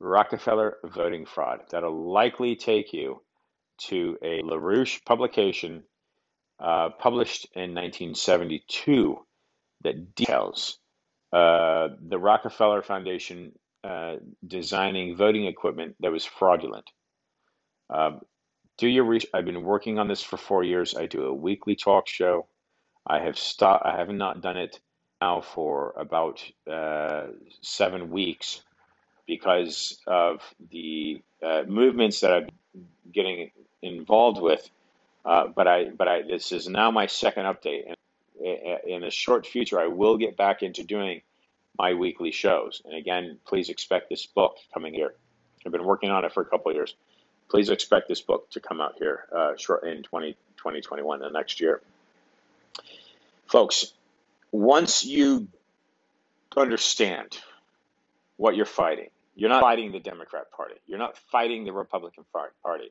Rockefeller 0.00 0.78
voting 0.84 1.26
fraud. 1.26 1.60
That'll 1.70 2.12
likely 2.12 2.56
take 2.56 2.92
you 2.92 3.22
to 3.88 4.18
a 4.22 4.42
LaRouche 4.42 5.04
publication 5.04 5.84
uh, 6.58 6.90
published 6.98 7.46
in 7.54 7.74
1972 7.74 9.18
that 9.82 10.14
details 10.14 10.78
uh, 11.32 11.88
the 12.00 12.18
Rockefeller 12.18 12.82
Foundation 12.82 13.52
uh, 13.84 14.16
designing 14.46 15.16
voting 15.16 15.46
equipment 15.46 15.96
that 16.00 16.12
was 16.12 16.24
fraudulent. 16.24 16.88
Um, 17.90 18.20
do 18.82 18.88
your 18.88 19.04
research. 19.04 19.30
I've 19.32 19.44
been 19.44 19.62
working 19.62 20.00
on 20.00 20.08
this 20.08 20.24
for 20.24 20.36
four 20.36 20.64
years. 20.64 20.96
I 20.96 21.06
do 21.06 21.26
a 21.26 21.32
weekly 21.32 21.76
talk 21.76 22.08
show. 22.08 22.48
I 23.06 23.20
have 23.20 23.38
stopped. 23.38 23.86
I 23.86 23.96
have 23.96 24.08
not 24.08 24.40
done 24.40 24.56
it 24.56 24.80
now 25.20 25.40
for 25.40 25.94
about 25.96 26.42
uh, 26.68 27.28
seven 27.60 28.10
weeks 28.10 28.60
because 29.24 30.00
of 30.04 30.42
the 30.72 31.22
uh, 31.40 31.62
movements 31.68 32.18
that 32.22 32.32
I'm 32.32 32.48
getting 33.12 33.52
involved 33.82 34.42
with. 34.42 34.68
Uh, 35.24 35.46
but 35.46 35.68
I, 35.68 35.84
but 35.90 36.08
I, 36.08 36.22
this 36.22 36.50
is 36.50 36.68
now 36.68 36.90
my 36.90 37.06
second 37.06 37.44
update, 37.44 37.84
and 37.86 37.96
in 38.84 39.02
the 39.02 39.12
short 39.12 39.46
future, 39.46 39.78
I 39.78 39.86
will 39.86 40.16
get 40.16 40.36
back 40.36 40.64
into 40.64 40.82
doing 40.82 41.22
my 41.78 41.94
weekly 41.94 42.32
shows. 42.32 42.82
And 42.84 42.96
again, 42.96 43.38
please 43.46 43.68
expect 43.68 44.10
this 44.10 44.26
book 44.26 44.56
coming 44.74 44.92
here. 44.92 45.14
I've 45.64 45.70
been 45.70 45.84
working 45.84 46.10
on 46.10 46.24
it 46.24 46.32
for 46.32 46.42
a 46.42 46.46
couple 46.46 46.70
of 46.70 46.74
years 46.74 46.96
please 47.52 47.68
expect 47.68 48.08
this 48.08 48.22
book 48.22 48.48
to 48.48 48.60
come 48.60 48.80
out 48.80 48.94
here 48.98 49.26
uh, 49.30 49.52
short 49.58 49.84
in 49.84 50.02
20, 50.02 50.32
2021, 50.56 51.20
the 51.20 51.28
next 51.28 51.60
year. 51.60 51.82
Folks, 53.46 53.92
once 54.50 55.04
you 55.04 55.48
understand 56.56 57.36
what 58.38 58.56
you're 58.56 58.64
fighting, 58.64 59.10
you're 59.36 59.50
not 59.50 59.60
fighting 59.60 59.92
the 59.92 60.00
Democrat 60.00 60.50
Party. 60.50 60.76
You're 60.86 60.98
not 60.98 61.18
fighting 61.30 61.64
the 61.64 61.74
Republican 61.74 62.24
Party. 62.32 62.90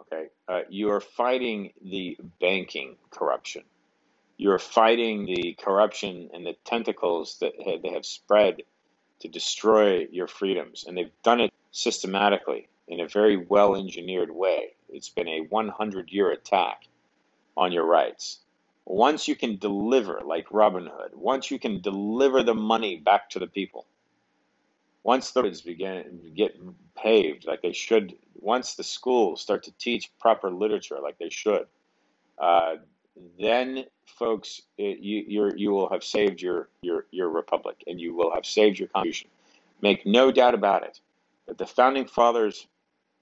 Okay, 0.00 0.26
uh, 0.46 0.60
you 0.70 0.90
are 0.90 1.00
fighting 1.00 1.72
the 1.84 2.16
banking 2.40 2.94
corruption. 3.10 3.62
You're 4.36 4.60
fighting 4.60 5.26
the 5.26 5.56
corruption 5.58 6.30
and 6.32 6.46
the 6.46 6.54
tentacles 6.64 7.38
that 7.40 7.54
they 7.82 7.90
have 7.90 8.06
spread 8.06 8.62
to 9.20 9.28
destroy 9.28 10.06
your 10.12 10.28
freedoms, 10.28 10.84
and 10.86 10.96
they've 10.96 11.10
done 11.24 11.40
it 11.40 11.52
systematically 11.72 12.68
in 12.88 13.00
a 13.00 13.08
very 13.08 13.36
well 13.36 13.76
engineered 13.76 14.30
way. 14.30 14.74
It's 14.88 15.08
been 15.08 15.28
a 15.28 15.40
100 15.40 16.10
year 16.10 16.30
attack 16.30 16.86
on 17.56 17.72
your 17.72 17.84
rights. 17.84 18.40
Once 18.86 19.26
you 19.26 19.34
can 19.34 19.56
deliver, 19.56 20.20
like 20.24 20.46
Robin 20.50 20.86
Hood, 20.86 21.12
once 21.14 21.50
you 21.50 21.58
can 21.58 21.80
deliver 21.80 22.42
the 22.42 22.54
money 22.54 22.96
back 22.96 23.30
to 23.30 23.38
the 23.38 23.46
people, 23.46 23.86
once 25.02 25.30
the 25.30 25.42
roads 25.42 25.62
begin 25.62 26.32
get 26.34 26.58
paved 26.94 27.46
like 27.46 27.62
they 27.62 27.72
should, 27.72 28.14
once 28.40 28.74
the 28.74 28.84
schools 28.84 29.40
start 29.40 29.62
to 29.62 29.72
teach 29.72 30.10
proper 30.18 30.50
literature 30.50 30.98
like 31.02 31.18
they 31.18 31.30
should, 31.30 31.66
uh, 32.38 32.76
then 33.38 33.84
folks, 34.06 34.62
it, 34.76 34.98
you 34.98 35.52
you 35.56 35.70
will 35.70 35.88
have 35.88 36.04
saved 36.04 36.42
your 36.42 36.68
your 36.82 37.06
your 37.10 37.28
republic 37.28 37.82
and 37.86 38.00
you 38.00 38.14
will 38.14 38.34
have 38.34 38.44
saved 38.44 38.78
your 38.78 38.88
constitution. 38.88 39.30
Make 39.80 40.04
no 40.04 40.30
doubt 40.30 40.54
about 40.54 40.82
it. 40.82 41.00
That 41.46 41.58
the 41.58 41.66
founding 41.66 42.06
fathers 42.06 42.66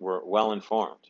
were 0.02 0.22
well 0.24 0.52
informed. 0.52 1.08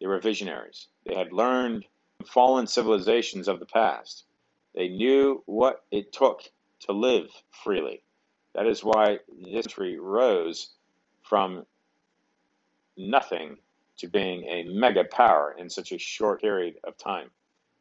They 0.00 0.06
were 0.06 0.20
visionaries. 0.20 0.86
They 1.04 1.14
had 1.14 1.32
learned 1.32 1.84
from 2.18 2.26
fallen 2.26 2.66
civilizations 2.66 3.48
of 3.48 3.58
the 3.58 3.66
past. 3.66 4.24
They 4.74 4.88
knew 4.88 5.42
what 5.46 5.84
it 5.90 6.12
took 6.12 6.42
to 6.86 6.92
live 6.92 7.28
freely. 7.50 8.02
That 8.54 8.66
is 8.66 8.82
why 8.82 9.18
this 9.28 9.66
country 9.66 9.98
rose 9.98 10.70
from 11.22 11.66
nothing 12.96 13.58
to 13.98 14.08
being 14.08 14.44
a 14.44 14.64
mega 14.64 15.04
power 15.04 15.54
in 15.58 15.68
such 15.68 15.92
a 15.92 15.98
short 15.98 16.40
period 16.40 16.76
of 16.84 16.96
time. 16.96 17.30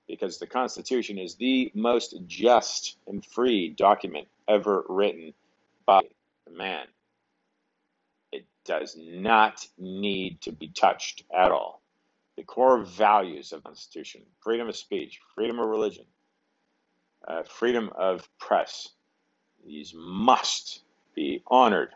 Because 0.08 0.40
the 0.40 0.48
Constitution 0.48 1.20
is 1.20 1.36
the 1.36 1.72
most 1.76 2.16
just 2.26 2.98
and 3.08 3.24
free 3.24 3.70
document 3.70 4.28
ever 4.48 4.84
written 4.90 5.34
by 5.86 6.02
man 6.52 6.88
does 8.65 8.95
not 9.00 9.65
need 9.78 10.41
to 10.41 10.52
be 10.52 10.69
touched 10.69 11.24
at 11.36 11.52
all. 11.52 11.82
The 12.38 12.43
core 12.43 12.84
values 12.84 13.52
of 13.52 13.63
the 13.63 13.69
Constitution 13.69 14.22
freedom 14.41 14.69
of 14.69 14.76
speech, 14.76 15.19
freedom 15.36 15.60
of 15.60 15.67
religion, 15.67 16.06
uh, 17.28 17.43
freedom 17.43 17.89
of 17.98 18.28
press 18.39 18.89
these 19.65 19.93
must 19.95 20.84
be 21.15 21.43
honored 21.48 21.93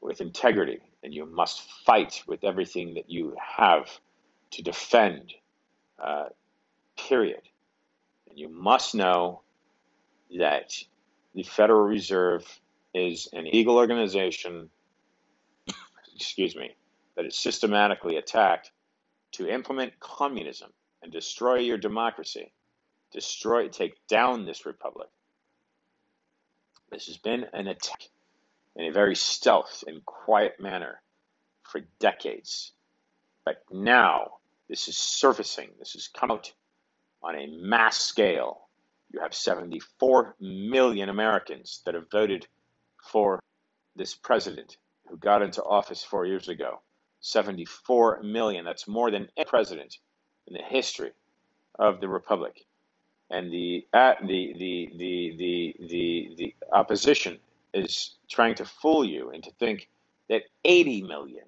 with 0.00 0.20
integrity, 0.20 0.80
and 1.02 1.14
you 1.14 1.26
must 1.26 1.62
fight 1.86 2.22
with 2.26 2.44
everything 2.44 2.94
that 2.94 3.08
you 3.08 3.34
have 3.38 3.88
to 4.50 4.62
defend, 4.62 5.32
uh, 6.02 6.28
period. 6.96 7.42
And 8.28 8.38
you 8.38 8.48
must 8.48 8.94
know 8.94 9.42
that 10.38 10.72
the 11.34 11.42
Federal 11.42 11.82
Reserve 11.82 12.60
is 12.94 13.28
an 13.32 13.46
eagle 13.46 13.76
organization 13.76 14.70
excuse 16.14 16.56
me, 16.56 16.74
that 17.16 17.26
is 17.26 17.36
systematically 17.36 18.16
attacked 18.16 18.70
to 19.32 19.48
implement 19.48 19.98
communism 20.00 20.72
and 21.02 21.12
destroy 21.12 21.56
your 21.56 21.78
democracy, 21.78 22.52
destroy, 23.12 23.68
take 23.68 23.94
down 24.08 24.44
this 24.44 24.66
republic. 24.66 25.08
This 26.90 27.06
has 27.06 27.16
been 27.16 27.46
an 27.52 27.66
attack 27.66 28.02
in 28.76 28.86
a 28.86 28.92
very 28.92 29.16
stealth 29.16 29.84
and 29.86 30.04
quiet 30.04 30.60
manner 30.60 31.00
for 31.62 31.80
decades. 31.98 32.72
But 33.44 33.64
now 33.70 34.38
this 34.68 34.88
is 34.88 34.96
surfacing, 34.96 35.70
this 35.78 35.92
has 35.94 36.08
come 36.08 36.30
out 36.30 36.52
on 37.22 37.34
a 37.34 37.46
mass 37.46 37.98
scale. 37.98 38.68
You 39.10 39.20
have 39.20 39.34
74 39.34 40.36
million 40.40 41.08
Americans 41.08 41.82
that 41.84 41.94
have 41.94 42.10
voted 42.10 42.46
for 43.02 43.40
this 43.96 44.14
president 44.14 44.76
who 45.12 45.18
got 45.18 45.42
into 45.42 45.62
office 45.62 46.02
four 46.02 46.24
years 46.24 46.48
ago. 46.48 46.80
74 47.20 48.22
million. 48.22 48.64
That's 48.64 48.88
more 48.88 49.10
than 49.10 49.28
any 49.36 49.44
president 49.44 49.98
in 50.46 50.54
the 50.54 50.62
history 50.62 51.10
of 51.78 52.00
the 52.00 52.08
republic. 52.08 52.64
And 53.30 53.52
the 53.52 53.86
uh, 53.92 54.14
the, 54.22 54.54
the 54.58 54.90
the 54.96 55.34
the 55.36 55.76
the 55.88 56.34
the 56.38 56.54
opposition 56.72 57.38
is 57.74 58.16
trying 58.28 58.54
to 58.56 58.64
fool 58.64 59.04
you 59.04 59.30
into 59.30 59.50
think 59.58 59.88
that 60.28 60.42
80 60.64 61.02
million 61.02 61.44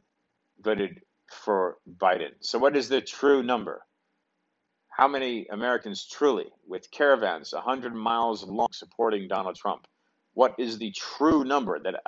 voted 0.63 1.01
for 1.31 1.79
Biden. 1.99 2.33
So 2.41 2.59
what 2.59 2.77
is 2.77 2.89
the 2.89 3.01
true 3.01 3.43
number? 3.43 3.85
How 4.89 5.09
many 5.09 5.47
Americans 5.49 6.05
truly, 6.05 6.47
with 6.67 6.91
caravans 6.91 7.53
100 7.53 7.95
miles 7.95 8.45
long, 8.45 8.69
supporting 8.73 9.27
Donald 9.27 9.57
Trump? 9.57 9.87
What 10.35 10.55
is 10.59 10.79
the 10.79 10.93
true 10.93 11.45
number 11.45 11.79
that 11.81 12.01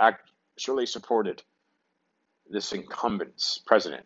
actually 0.57 0.87
supported 0.87 1.43
this 2.49 2.73
incumbent's 2.73 3.61
president? 3.67 4.05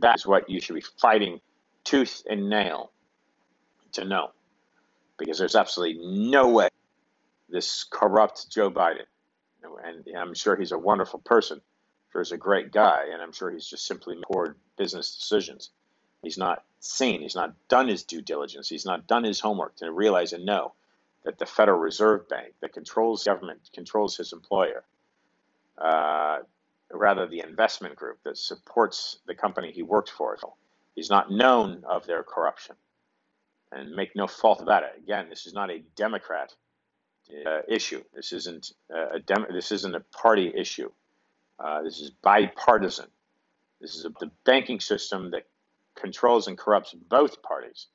That's 0.00 0.26
what 0.26 0.48
you 0.48 0.60
should 0.60 0.76
be 0.76 0.80
fighting 0.80 1.40
tooth 1.84 2.22
and 2.28 2.48
nail 2.48 2.92
to 3.92 4.04
know. 4.04 4.30
Because 5.18 5.38
there's 5.38 5.56
absolutely 5.56 6.02
no 6.02 6.48
way 6.48 6.68
this 7.50 7.84
corrupt 7.84 8.50
Joe 8.50 8.70
Biden, 8.70 9.04
and 9.62 10.16
I'm 10.16 10.32
sure 10.32 10.56
he's 10.56 10.72
a 10.72 10.78
wonderful 10.78 11.18
person, 11.18 11.60
sure 12.10 12.22
he's 12.22 12.32
a 12.32 12.38
great 12.38 12.72
guy, 12.72 13.08
and 13.12 13.20
I'm 13.20 13.32
sure 13.32 13.50
he's 13.50 13.66
just 13.66 13.86
simply 13.86 14.16
poor 14.22 14.56
business 14.78 15.14
decisions. 15.14 15.70
He's 16.22 16.38
not 16.38 16.64
seen, 16.78 17.20
he's 17.20 17.34
not 17.34 17.54
done 17.68 17.88
his 17.88 18.04
due 18.04 18.22
diligence, 18.22 18.68
he's 18.68 18.86
not 18.86 19.06
done 19.06 19.24
his 19.24 19.40
homework 19.40 19.76
to 19.76 19.92
realize 19.92 20.32
and 20.32 20.46
know 20.46 20.72
that 21.24 21.38
the 21.38 21.44
Federal 21.44 21.78
Reserve 21.78 22.28
Bank 22.30 22.54
that 22.60 22.72
controls 22.72 23.24
government 23.24 23.68
controls 23.74 24.16
his 24.16 24.32
employer, 24.32 24.84
uh, 25.80 26.38
rather 26.92 27.26
the 27.26 27.40
investment 27.40 27.96
group 27.96 28.18
that 28.24 28.36
supports 28.36 29.18
the 29.26 29.34
company 29.34 29.72
he 29.72 29.82
worked 29.82 30.10
for. 30.10 30.36
He's 30.94 31.10
not 31.10 31.30
known 31.30 31.84
of 31.88 32.06
their 32.06 32.22
corruption, 32.22 32.76
and 33.72 33.94
make 33.94 34.14
no 34.16 34.26
fault 34.26 34.60
about 34.60 34.82
it. 34.82 34.92
Again, 35.02 35.28
this 35.28 35.46
is 35.46 35.54
not 35.54 35.70
a 35.70 35.82
Democrat 35.96 36.52
uh, 37.46 37.60
issue. 37.68 38.02
This 38.14 38.32
isn't 38.32 38.72
a 38.90 39.20
Dem- 39.20 39.46
this 39.52 39.72
isn't 39.72 39.94
a 39.94 40.00
party 40.00 40.52
issue. 40.54 40.90
Uh, 41.58 41.82
this 41.82 42.00
is 42.00 42.10
bipartisan. 42.10 43.06
This 43.80 43.94
is 43.94 44.04
a, 44.04 44.10
the 44.20 44.30
banking 44.44 44.80
system 44.80 45.30
that 45.30 45.44
controls 45.94 46.48
and 46.48 46.58
corrupts 46.58 46.94
both 46.94 47.42
parties. 47.42 47.86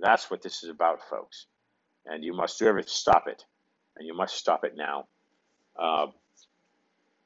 That's 0.00 0.30
what 0.30 0.42
this 0.42 0.62
is 0.62 0.70
about, 0.70 1.00
folks. 1.08 1.46
And 2.06 2.24
you 2.24 2.32
must 2.32 2.58
do 2.58 2.66
everything 2.66 2.88
to 2.88 2.94
stop 2.94 3.26
it. 3.26 3.44
And 3.96 4.06
you 4.06 4.14
must 4.14 4.36
stop 4.36 4.64
it 4.64 4.76
now. 4.76 5.06
Uh, 5.78 6.06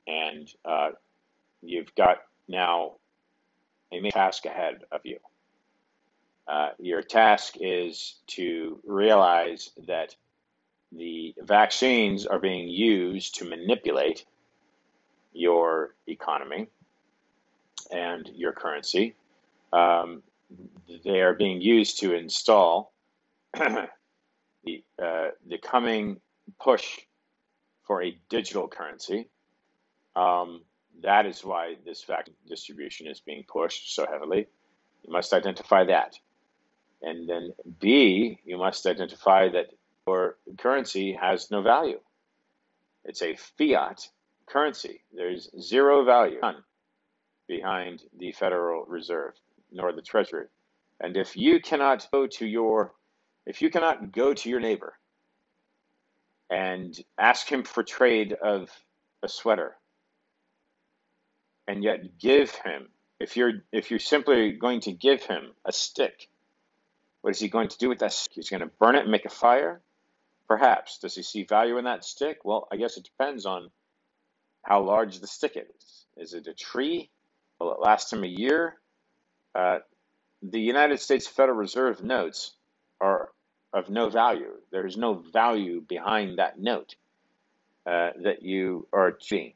and 0.07 0.49
uh, 0.65 0.91
you've 1.63 1.95
got 1.95 2.19
now 2.49 2.93
a 3.93 4.11
task 4.11 4.47
ahead 4.47 4.85
of 4.93 5.01
you. 5.05 5.19
Uh, 6.47 6.71
your 6.79 7.03
task 7.03 7.55
is 7.61 8.17
to 8.27 8.79
realize 8.85 9.71
that 9.87 10.15
the 10.93 11.35
vaccines 11.43 12.27
are 12.27 12.39
being 12.39 12.69
used 12.69 13.37
to 13.37 13.45
manipulate 13.45 14.25
your 15.33 15.95
economy 16.07 16.69
and 17.91 18.31
your 18.35 18.53
currency. 18.53 19.15
Um, 19.73 20.23
they 21.05 21.21
are 21.21 21.35
being 21.35 21.61
used 21.61 22.01
to 22.01 22.15
install 22.15 22.93
the, 23.55 24.85
uh, 25.03 25.29
the 25.49 25.59
coming 25.63 26.21
push 26.61 27.01
for 27.83 28.03
a 28.03 28.17
digital 28.29 28.69
currency. 28.69 29.29
Um, 30.17 30.63
that 31.03 31.27
is 31.27 31.45
why 31.45 31.75
this 31.85 32.05
vaccine 32.05 32.35
distribution 32.49 33.07
is 33.07 33.21
being 33.21 33.45
pushed 33.47 33.95
so 33.95 34.07
heavily. 34.07 34.47
You 35.03 35.13
must 35.13 35.33
identify 35.33 35.85
that. 35.85 36.17
And 37.03 37.29
then 37.29 37.53
B, 37.81 38.39
you 38.45 38.57
must 38.57 38.87
identify 38.87 39.49
that 39.51 39.67
your 40.07 40.37
currency 40.59 41.13
has 41.13 41.51
no 41.51 41.63
value. 41.63 42.01
It's 43.05 43.23
a 43.23 43.37
fiat 43.59 44.09
currency. 44.47 45.03
There's 45.13 45.51
zero 45.61 46.05
value 46.05 46.41
behind 47.47 48.03
the 48.19 48.33
Federal 48.33 48.85
Reserve 48.87 49.35
nor 49.71 49.93
the 49.93 50.03
Treasury. 50.03 50.47
And 51.01 51.17
if 51.17 51.37
you 51.37 51.61
cannot 51.61 52.07
go 52.13 52.27
to 52.27 52.47
your 52.47 52.95
if 53.47 53.61
you 53.61 53.69
cannot 53.69 54.13
go 54.13 54.33
to 54.33 54.49
your 54.49 54.61
neighbor 54.61 54.95
and 56.49 56.99
ask 57.19 57.51
him 57.51 57.63
for 57.63 57.83
trade 57.83 58.33
of 58.33 58.71
a 59.23 59.29
sweater 59.29 59.77
and 61.67 61.83
yet 61.83 62.19
give 62.19 62.51
him 62.51 62.89
if 63.21 63.37
you're 63.37 63.53
if 63.73 63.91
you're 63.91 64.01
simply 64.01 64.53
going 64.53 64.81
to 64.81 64.93
give 64.93 65.23
him 65.23 65.53
a 65.65 65.73
stick 65.73 66.29
what 67.23 67.31
is 67.31 67.41
he 67.41 67.49
going 67.49 67.69
to 67.69 67.79
do 67.79 67.89
with 67.89 68.01
that 68.01 68.13
stick? 68.13 68.35
He's 68.35 68.51
going 68.51 68.61
to 68.61 68.71
burn 68.79 68.97
it 68.97 69.05
and 69.05 69.11
make 69.11 69.25
a 69.25 69.31
fire? 69.31 69.81
Perhaps. 70.47 70.99
Does 70.99 71.15
he 71.15 71.23
see 71.23 71.45
value 71.45 71.79
in 71.79 71.85
that 71.85 72.05
stick? 72.05 72.41
Well 72.45 72.69
i 72.71 72.77
guess 72.77 72.97
it 72.99 73.05
depends 73.05 73.47
on 73.47 73.71
how 74.63 74.83
large 74.83 75.21
the 75.21 75.27
stick 75.27 75.57
is. 75.57 76.05
Is 76.17 76.35
it 76.35 76.47
a 76.47 76.55
tree? 76.55 77.11
Will 77.59 77.73
it 77.73 77.81
last 77.81 78.13
him 78.13 78.25
a 78.25 78.29
year? 78.29 78.77
Uh, 79.55 79.79
the 80.43 80.61
united 80.61 81.01
states 81.01 81.27
federal 81.27 81.57
reserve 81.57 82.03
notes 82.05 82.53
are 83.01 83.31
of 83.73 83.89
no 83.89 84.11
value. 84.11 84.53
There's 84.71 84.97
no 84.97 85.15
value 85.15 85.81
behind 85.81 86.39
that 86.39 86.61
note 86.61 86.95
uh, 87.87 88.11
that 88.23 88.43
you 88.43 88.87
are 88.93 89.09
achieving 89.09 89.55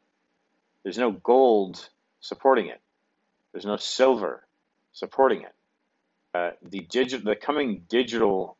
there's 0.83 0.99
no 0.99 1.11
gold 1.11 1.89
supporting 2.21 2.67
it. 2.67 2.81
There's 3.53 3.67
no 3.67 3.77
silver 3.77 4.45
supporting 4.93 5.43
it. 5.43 5.55
Uh, 6.35 6.51
the 6.63 6.81
digital, 6.81 7.25
the 7.25 7.37
coming 7.37 7.85
digital 7.89 8.57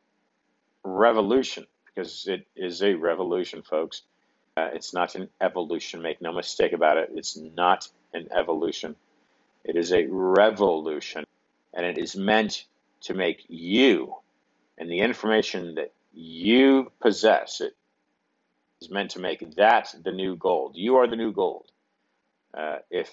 revolution, 0.83 1.65
because 1.85 2.27
it 2.27 2.47
is 2.55 2.81
a 2.81 2.93
revolution, 2.95 3.61
folks. 3.61 4.03
Uh, 4.57 4.69
it's 4.73 4.93
not 4.93 5.15
an 5.15 5.29
evolution. 5.39 6.01
Make 6.01 6.21
no 6.21 6.33
mistake 6.33 6.73
about 6.73 6.97
it. 6.97 7.11
It's 7.13 7.37
not 7.37 7.87
an 8.13 8.27
evolution. 8.37 8.95
It 9.63 9.75
is 9.75 9.93
a 9.93 10.07
revolution, 10.09 11.25
and 11.73 11.85
it 11.85 11.97
is 11.97 12.15
meant 12.15 12.65
to 13.01 13.13
make 13.13 13.45
you 13.47 14.15
and 14.77 14.89
the 14.89 14.99
information 14.99 15.75
that 15.75 15.91
you 16.13 16.91
possess. 16.99 17.61
It 17.61 17.75
is 18.81 18.89
meant 18.89 19.11
to 19.11 19.19
make 19.19 19.55
that 19.55 19.93
the 20.03 20.11
new 20.11 20.35
gold. 20.35 20.75
You 20.75 20.95
are 20.97 21.07
the 21.07 21.17
new 21.17 21.31
gold. 21.31 21.71
Uh, 22.57 22.77
if 22.89 23.11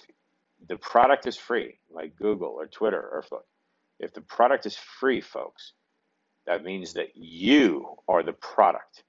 the 0.67 0.77
product 0.77 1.27
is 1.27 1.37
free, 1.37 1.79
like 1.89 2.15
Google 2.15 2.49
or 2.49 2.67
Twitter 2.67 2.99
or 2.99 3.23
Facebook, 3.23 3.45
if 3.99 4.13
the 4.13 4.21
product 4.21 4.65
is 4.65 4.75
free, 4.75 5.21
folks, 5.21 5.73
that 6.45 6.63
means 6.63 6.93
that 6.93 7.09
you 7.15 7.97
are 8.07 8.23
the 8.23 8.33
product. 8.33 9.03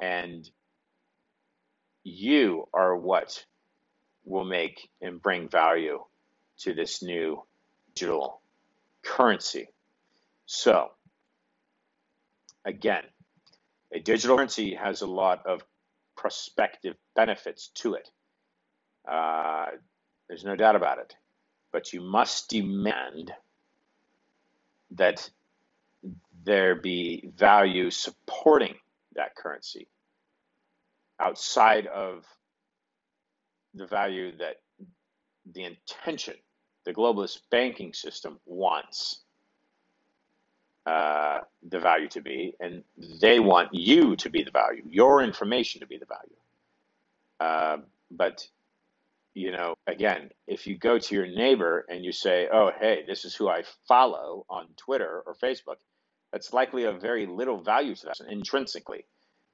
And 0.00 0.48
you 2.04 2.66
are 2.72 2.96
what 2.96 3.44
will 4.24 4.44
make 4.44 4.88
and 5.00 5.20
bring 5.20 5.48
value 5.48 5.98
to 6.60 6.74
this 6.74 7.02
new 7.02 7.42
digital 7.94 8.40
currency. 9.02 9.68
So, 10.46 10.88
again, 12.64 13.04
a 13.92 14.00
digital 14.00 14.36
currency 14.36 14.74
has 14.74 15.02
a 15.02 15.06
lot 15.06 15.46
of 15.46 15.62
prospective 16.16 16.96
benefits 17.14 17.68
to 17.74 17.94
it. 17.94 18.08
Uh, 19.10 19.66
there's 20.28 20.44
no 20.44 20.56
doubt 20.56 20.76
about 20.76 20.98
it. 20.98 21.14
But 21.72 21.92
you 21.92 22.00
must 22.00 22.48
demand 22.48 23.32
that 24.92 25.28
there 26.44 26.74
be 26.74 27.30
value 27.36 27.90
supporting 27.90 28.74
that 29.14 29.34
currency 29.36 29.88
outside 31.20 31.86
of 31.86 32.24
the 33.74 33.86
value 33.86 34.36
that 34.38 34.60
the 35.54 35.64
intention, 35.64 36.34
the 36.84 36.94
globalist 36.94 37.40
banking 37.50 37.92
system 37.92 38.38
wants 38.46 39.20
uh, 40.86 41.40
the 41.68 41.78
value 41.78 42.08
to 42.08 42.20
be, 42.22 42.54
and 42.60 42.82
they 43.20 43.40
want 43.40 43.68
you 43.72 44.16
to 44.16 44.30
be 44.30 44.42
the 44.42 44.50
value, 44.50 44.82
your 44.88 45.22
information 45.22 45.80
to 45.80 45.86
be 45.86 45.98
the 45.98 46.06
value. 46.06 46.36
Uh, 47.40 47.78
but 48.10 48.46
you 49.38 49.52
know, 49.52 49.76
again, 49.86 50.30
if 50.48 50.66
you 50.66 50.76
go 50.76 50.98
to 50.98 51.14
your 51.14 51.26
neighbor 51.26 51.86
and 51.88 52.04
you 52.04 52.10
say, 52.12 52.48
oh, 52.52 52.72
hey, 52.78 53.04
this 53.06 53.24
is 53.24 53.34
who 53.36 53.48
I 53.48 53.62
follow 53.86 54.44
on 54.50 54.66
Twitter 54.76 55.22
or 55.24 55.36
Facebook, 55.42 55.76
that's 56.32 56.52
likely 56.52 56.84
of 56.84 57.00
very 57.00 57.26
little 57.26 57.62
value 57.62 57.94
to 57.94 58.06
that 58.06 58.20
intrinsically. 58.28 59.06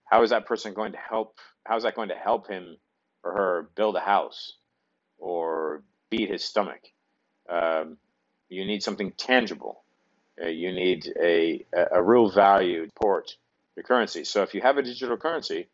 How 0.06 0.22
is 0.22 0.30
that 0.30 0.46
person 0.46 0.72
going 0.72 0.92
to 0.92 0.98
help? 0.98 1.38
How 1.64 1.76
is 1.76 1.82
that 1.82 1.94
going 1.94 2.08
to 2.08 2.14
help 2.14 2.48
him 2.48 2.76
or 3.22 3.32
her 3.32 3.70
build 3.76 3.96
a 3.96 4.00
house 4.00 4.54
or 5.18 5.82
beat 6.10 6.30
his 6.30 6.42
stomach? 6.44 6.80
Um, 7.48 7.98
you 8.48 8.64
need 8.64 8.82
something 8.82 9.12
tangible. 9.12 9.84
Uh, 10.42 10.48
you 10.48 10.72
need 10.72 11.12
a, 11.22 11.64
a 11.92 12.02
real 12.02 12.30
value 12.30 12.86
support 12.86 13.36
your 13.76 13.84
currency. 13.84 14.24
So 14.24 14.42
if 14.42 14.54
you 14.54 14.62
have 14.62 14.78
a 14.78 14.82
digital 14.82 15.16
currency, 15.16 15.68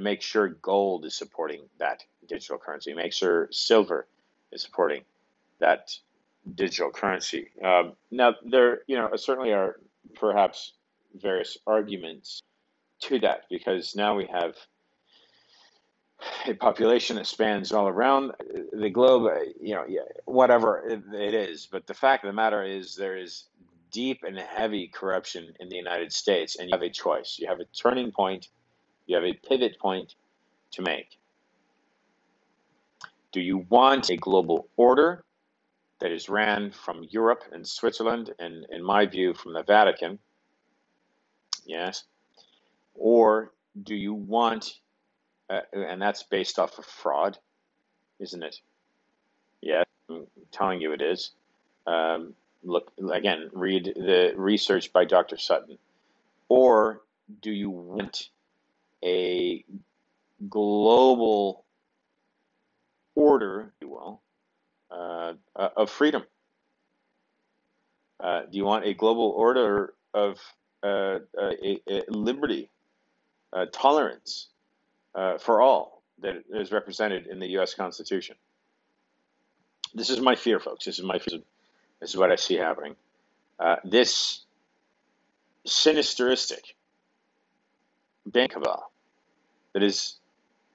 make 0.00 0.22
sure 0.22 0.48
gold 0.48 1.04
is 1.04 1.16
supporting 1.16 1.62
that 1.78 2.02
digital 2.28 2.58
currency. 2.58 2.94
Make 2.94 3.12
sure 3.12 3.48
silver 3.50 4.06
is 4.52 4.62
supporting 4.62 5.02
that 5.58 5.96
digital 6.54 6.90
currency. 6.90 7.48
Um, 7.64 7.92
now, 8.10 8.34
there, 8.44 8.80
you 8.86 8.96
know, 8.96 9.10
certainly 9.16 9.52
are 9.52 9.76
perhaps 10.14 10.72
various 11.14 11.56
arguments 11.66 12.42
to 13.00 13.18
that 13.20 13.42
because 13.50 13.94
now 13.96 14.16
we 14.16 14.26
have 14.26 14.54
a 16.46 16.54
population 16.54 17.16
that 17.16 17.26
spans 17.26 17.72
all 17.72 17.88
around 17.88 18.32
the 18.72 18.90
globe. 18.90 19.30
You 19.60 19.74
know, 19.74 19.84
whatever 20.24 20.86
it 20.86 21.34
is, 21.34 21.66
but 21.70 21.86
the 21.86 21.94
fact 21.94 22.24
of 22.24 22.28
the 22.28 22.34
matter 22.34 22.62
is 22.62 22.94
there 22.94 23.16
is 23.16 23.44
deep 23.90 24.22
and 24.26 24.38
heavy 24.38 24.88
corruption 24.88 25.54
in 25.60 25.68
the 25.68 25.76
United 25.76 26.12
States, 26.12 26.56
and 26.56 26.68
you 26.68 26.74
have 26.74 26.82
a 26.82 26.90
choice. 26.90 27.36
You 27.38 27.48
have 27.48 27.60
a 27.60 27.64
turning 27.66 28.12
point. 28.12 28.48
You 29.06 29.16
have 29.16 29.24
a 29.24 29.34
pivot 29.34 29.78
point 29.78 30.14
to 30.72 30.82
make. 30.82 31.18
Do 33.36 33.42
you 33.42 33.66
want 33.68 34.08
a 34.08 34.16
global 34.16 34.66
order 34.78 35.22
that 36.00 36.10
is 36.10 36.30
ran 36.30 36.70
from 36.70 37.06
Europe 37.10 37.42
and 37.52 37.68
Switzerland, 37.68 38.32
and 38.38 38.64
in 38.70 38.82
my 38.82 39.04
view, 39.04 39.34
from 39.34 39.52
the 39.52 39.62
Vatican? 39.62 40.18
Yes. 41.66 42.04
Or 42.94 43.52
do 43.82 43.94
you 43.94 44.14
want, 44.14 44.80
uh, 45.50 45.60
and 45.74 46.00
that's 46.00 46.22
based 46.22 46.58
off 46.58 46.78
of 46.78 46.86
fraud, 46.86 47.36
isn't 48.20 48.42
it? 48.42 48.58
Yeah, 49.60 49.84
I'm 50.08 50.26
telling 50.50 50.80
you 50.80 50.92
it 50.94 51.02
is. 51.02 51.32
Um, 51.86 52.32
look 52.64 52.90
again, 53.12 53.50
read 53.52 53.84
the 53.96 54.32
research 54.34 54.94
by 54.94 55.04
Dr. 55.04 55.36
Sutton. 55.36 55.76
Or 56.48 57.02
do 57.42 57.50
you 57.50 57.68
want 57.68 58.30
a 59.04 59.62
global 60.48 61.65
order, 63.16 63.72
if 63.74 63.80
you 63.80 63.88
will, 63.88 64.20
uh, 64.90 65.32
uh, 65.56 65.68
of 65.76 65.90
freedom? 65.90 66.22
Uh, 68.20 68.42
do 68.42 68.56
you 68.56 68.64
want 68.64 68.86
a 68.86 68.94
global 68.94 69.30
order 69.36 69.94
of 70.14 70.38
uh, 70.82 70.86
uh, 70.86 71.52
a, 71.62 71.80
a 71.88 72.02
liberty, 72.08 72.70
uh, 73.52 73.66
tolerance 73.72 74.48
for 75.40 75.60
all 75.60 76.02
that 76.20 76.44
is 76.50 76.70
represented 76.70 77.26
in 77.26 77.40
the 77.40 77.48
U.S. 77.48 77.74
Constitution? 77.74 78.36
This 79.94 80.10
is 80.10 80.20
my 80.20 80.34
fear, 80.34 80.60
folks. 80.60 80.84
This 80.84 80.98
is 80.98 81.04
my 81.04 81.18
fear. 81.18 81.40
This 82.00 82.10
is 82.10 82.16
what 82.16 82.30
I 82.30 82.36
see 82.36 82.54
happening. 82.54 82.94
this 83.84 84.44
sinisteristic 85.66 86.74
bank 88.26 88.52
cabal 88.52 88.90
that 89.72 89.82
is 89.82 90.16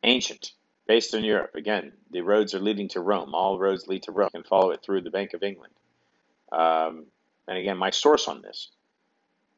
ancient 0.04 0.54
based 0.92 1.14
in 1.14 1.24
Europe. 1.24 1.56
Again, 1.56 1.94
the 2.12 2.20
roads 2.20 2.54
are 2.54 2.60
leading 2.60 2.90
to 2.90 3.00
Rome. 3.00 3.34
All 3.34 3.58
roads 3.58 3.88
lead 3.88 4.04
to 4.04 4.12
Rome. 4.12 4.30
You 4.34 4.42
can 4.42 4.50
follow 4.50 4.72
it 4.72 4.82
through 4.84 5.04
the 5.04 5.10
Bank 5.10 5.34
of 5.34 5.42
England. 5.42 5.74
Um, 6.52 7.06
and 7.48 7.58
again, 7.58 7.78
my 7.78 7.92
source 7.92 8.28
on 8.28 8.42
this, 8.42 8.72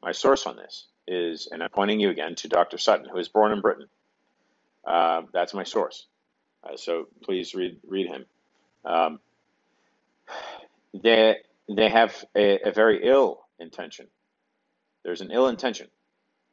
my 0.00 0.12
source 0.12 0.46
on 0.46 0.54
this 0.54 0.86
is, 1.08 1.48
and 1.50 1.60
I'm 1.60 1.70
pointing 1.70 1.98
you 1.98 2.10
again 2.10 2.36
to 2.36 2.48
Dr. 2.48 2.78
Sutton, 2.78 3.08
who 3.08 3.16
was 3.16 3.26
born 3.26 3.50
in 3.50 3.60
Britain. 3.60 3.88
Uh, 4.86 5.22
that's 5.32 5.54
my 5.54 5.64
source. 5.64 6.06
Uh, 6.62 6.76
so 6.76 7.08
please 7.24 7.52
read 7.52 7.78
read 7.84 8.06
him. 8.06 8.26
Um, 8.84 9.18
they 11.02 11.38
they 11.68 11.88
have 11.88 12.24
a, 12.36 12.60
a, 12.68 12.70
very 12.70 13.00
ill 13.02 13.40
intention. 13.58 14.06
There's 15.02 15.20
an 15.20 15.32
ill 15.32 15.48
intention. 15.48 15.88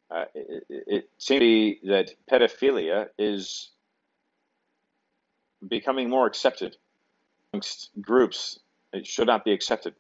Uh, 0.10 0.26
it, 0.34 0.64
it, 0.70 0.84
it 0.88 1.10
seems 1.20 1.78
that 1.84 2.16
pedophilia 2.32 3.10
is 3.20 3.70
becoming 5.68 6.10
more 6.10 6.28
accepted 6.28 6.78
amongst 7.54 7.90
groups. 8.02 8.60
It 8.94 9.06
should 9.08 9.28
not 9.28 9.46
be 9.46 9.52
accepted. 9.52 9.96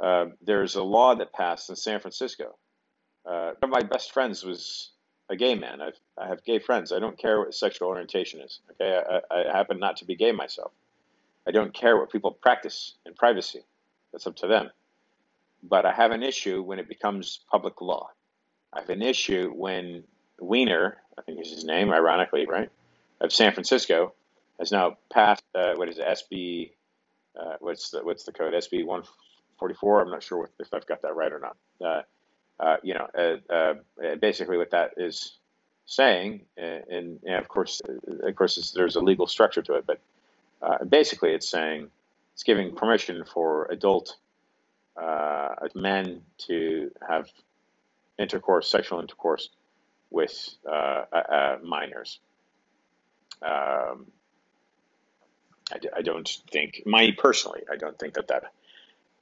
Uh, 0.00 0.26
there's 0.42 0.74
a 0.74 0.82
law 0.82 1.14
that 1.14 1.32
passed 1.32 1.70
in 1.70 1.76
San 1.76 2.00
Francisco. 2.00 2.56
Uh, 3.24 3.52
one 3.58 3.70
of 3.70 3.70
my 3.70 3.82
best 3.82 4.12
friends 4.12 4.44
was 4.44 4.90
a 5.30 5.36
gay 5.36 5.54
man. 5.54 5.80
I've, 5.80 5.98
I 6.18 6.26
have 6.26 6.44
gay 6.44 6.58
friends. 6.58 6.92
I 6.92 6.98
don't 6.98 7.16
care 7.16 7.38
what 7.38 7.54
sexual 7.54 7.88
orientation 7.88 8.40
is. 8.40 8.60
Okay, 8.72 9.00
I, 9.30 9.34
I 9.34 9.56
happen 9.56 9.78
not 9.78 9.96
to 9.98 10.04
be 10.04 10.16
gay 10.16 10.32
myself. 10.32 10.72
I 11.46 11.50
don't 11.50 11.72
care 11.72 11.96
what 11.96 12.10
people 12.10 12.32
practice 12.32 12.94
in 13.06 13.14
privacy. 13.14 13.60
That's 14.12 14.26
up 14.26 14.36
to 14.36 14.46
them. 14.46 14.70
But 15.62 15.86
I 15.86 15.92
have 15.92 16.10
an 16.10 16.22
issue 16.22 16.62
when 16.62 16.78
it 16.78 16.88
becomes 16.88 17.40
public 17.50 17.80
law. 17.80 18.10
I 18.72 18.80
have 18.80 18.90
an 18.90 19.02
issue 19.02 19.50
when 19.54 20.04
Wiener, 20.40 20.98
I 21.18 21.22
think 21.22 21.40
is 21.40 21.50
his 21.50 21.64
name, 21.64 21.92
ironically, 21.92 22.46
right, 22.46 22.70
of 23.20 23.32
San 23.32 23.52
Francisco, 23.52 24.12
has 24.58 24.72
now 24.72 24.96
passed 25.12 25.44
uh, 25.54 25.74
what 25.74 25.88
is 25.88 25.98
it, 25.98 26.06
SB 26.06 26.70
uh, 27.38 27.56
what's 27.60 27.90
the 27.90 28.04
what's 28.04 28.24
the 28.24 28.32
code 28.32 28.54
SB 28.54 28.84
one 28.84 29.02
forty 29.58 29.74
four. 29.74 30.00
I'm 30.00 30.10
not 30.10 30.22
sure 30.22 30.38
what, 30.38 30.50
if 30.60 30.72
I've 30.72 30.86
got 30.86 31.02
that 31.02 31.16
right 31.16 31.32
or 31.32 31.40
not. 31.40 31.56
Uh, 31.84 32.02
uh 32.60 32.76
you 32.82 32.94
know, 32.94 33.08
uh, 33.18 33.52
uh, 33.52 33.74
basically 34.16 34.56
what 34.56 34.70
that 34.70 34.92
is 34.96 35.38
saying, 35.86 36.42
and, 36.56 37.18
and 37.24 37.34
of 37.34 37.48
course, 37.48 37.82
of 38.22 38.34
course, 38.36 38.72
there's 38.74 38.96
a 38.96 39.00
legal 39.00 39.26
structure 39.26 39.62
to 39.62 39.74
it, 39.74 39.84
but 39.86 40.00
basically 40.88 41.32
it's 41.32 41.50
saying 41.50 41.90
it's 42.32 42.42
giving 42.42 42.74
permission 42.74 43.24
for 43.24 43.66
adult 43.66 44.16
men 45.74 46.22
to 46.38 46.90
have 47.06 47.28
intercourse, 48.18 48.68
sexual 48.70 49.00
intercourse 49.00 49.50
with 50.10 50.56
minors. 51.62 52.20
Um, 53.42 54.06
I, 55.72 55.78
I 55.96 56.02
don't 56.02 56.28
think, 56.50 56.82
my 56.86 57.14
personally, 57.16 57.62
I 57.72 57.76
don't 57.76 57.98
think 57.98 58.14
that 58.14 58.28
that 58.28 58.52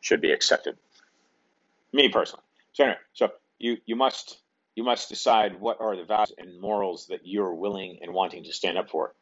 should 0.01 0.21
be 0.21 0.33
accepted. 0.33 0.77
Me 1.93 2.09
personally. 2.09 2.43
So 2.73 2.85
anyway, 2.85 2.99
so 3.13 3.29
you 3.59 3.77
you 3.85 3.97
must 3.97 4.39
you 4.75 4.83
must 4.83 5.09
decide 5.11 5.61
what 5.61 5.81
are 5.81 5.95
the 5.95 6.05
values 6.05 6.33
and 6.39 6.61
morals 6.61 7.07
that 7.09 7.21
you're 7.25 7.55
willing 7.55 7.99
and 8.01 8.13
wanting 8.15 8.45
to 8.45 8.53
stand 8.53 8.79
up 8.79 8.89
for, 8.89 9.15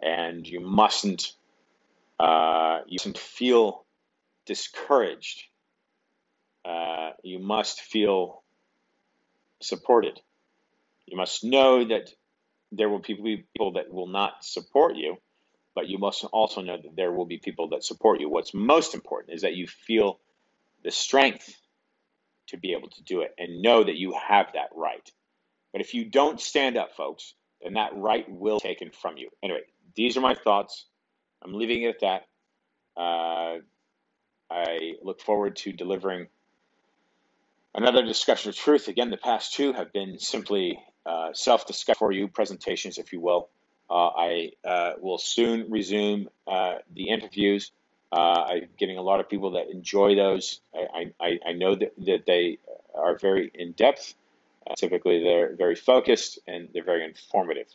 and 0.00 0.46
you 0.46 0.60
mustn't 0.60 1.32
uh, 2.18 2.80
you 2.86 2.96
mustn't 2.96 3.18
feel 3.18 3.84
discouraged. 4.46 5.44
Uh, 6.64 7.10
you 7.22 7.38
must 7.38 7.80
feel 7.80 8.42
supported. 9.60 10.20
You 11.06 11.16
must 11.16 11.44
know 11.44 11.84
that 11.84 12.10
there 12.72 12.88
will 12.88 13.00
be 13.00 13.46
people 13.54 13.72
that 13.72 13.92
will 13.92 14.06
not 14.06 14.44
support 14.44 14.96
you 14.96 15.18
but 15.74 15.88
you 15.88 15.98
must 15.98 16.24
also 16.24 16.60
know 16.60 16.76
that 16.76 16.96
there 16.96 17.12
will 17.12 17.26
be 17.26 17.38
people 17.38 17.68
that 17.70 17.84
support 17.84 18.20
you. 18.20 18.28
What's 18.28 18.54
most 18.54 18.94
important 18.94 19.34
is 19.34 19.42
that 19.42 19.56
you 19.56 19.66
feel 19.66 20.18
the 20.84 20.90
strength 20.90 21.54
to 22.48 22.56
be 22.56 22.72
able 22.72 22.88
to 22.90 23.02
do 23.04 23.22
it 23.22 23.34
and 23.38 23.62
know 23.62 23.82
that 23.82 23.96
you 23.96 24.14
have 24.28 24.52
that 24.54 24.68
right. 24.74 25.10
But 25.72 25.80
if 25.80 25.94
you 25.94 26.04
don't 26.04 26.40
stand 26.40 26.76
up, 26.76 26.94
folks, 26.94 27.34
then 27.62 27.74
that 27.74 27.96
right 27.96 28.26
will 28.28 28.58
be 28.58 28.68
taken 28.68 28.90
from 28.90 29.16
you. 29.16 29.30
Anyway, 29.42 29.62
these 29.94 30.16
are 30.16 30.20
my 30.20 30.34
thoughts. 30.34 30.86
I'm 31.42 31.54
leaving 31.54 31.82
it 31.82 31.96
at 31.96 32.00
that. 32.00 33.00
Uh, 33.00 33.58
I 34.50 34.94
look 35.02 35.20
forward 35.22 35.56
to 35.56 35.72
delivering 35.72 36.28
another 37.74 38.04
discussion 38.04 38.50
of 38.50 38.56
truth. 38.56 38.88
Again, 38.88 39.10
the 39.10 39.16
past 39.16 39.54
two 39.54 39.72
have 39.72 39.92
been 39.92 40.18
simply 40.18 40.78
uh, 41.06 41.30
self 41.32 41.66
discussion 41.66 41.98
for 41.98 42.12
you, 42.12 42.28
presentations, 42.28 42.98
if 42.98 43.12
you 43.12 43.20
will. 43.20 43.48
Uh, 43.92 44.10
I 44.16 44.52
uh, 44.64 44.92
will 45.02 45.18
soon 45.18 45.70
resume 45.70 46.28
uh, 46.46 46.76
the 46.94 47.10
interviews. 47.10 47.72
I'm 48.10 48.68
getting 48.78 48.96
a 48.96 49.02
lot 49.02 49.20
of 49.20 49.28
people 49.28 49.50
that 49.52 49.70
enjoy 49.70 50.14
those. 50.16 50.60
I, 50.74 51.12
I, 51.20 51.38
I 51.46 51.52
know 51.52 51.74
that, 51.74 51.92
that 52.06 52.24
they 52.26 52.58
are 52.94 53.18
very 53.18 53.50
in 53.54 53.72
depth. 53.72 54.14
typically, 54.76 55.22
they're 55.22 55.54
very 55.56 55.74
focused 55.74 56.38
and 56.46 56.70
they're 56.72 56.84
very 56.84 57.04
informative. 57.04 57.66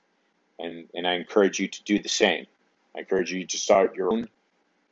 And, 0.57 0.89
and 0.95 1.07
I 1.07 1.13
encourage 1.13 1.59
you 1.59 1.67
to 1.67 1.83
do 1.83 1.99
the 1.99 2.09
same. 2.09 2.47
I 2.95 2.99
encourage 2.99 3.31
you 3.31 3.45
to 3.45 3.57
start 3.57 3.95
your 3.95 4.11
own 4.11 4.27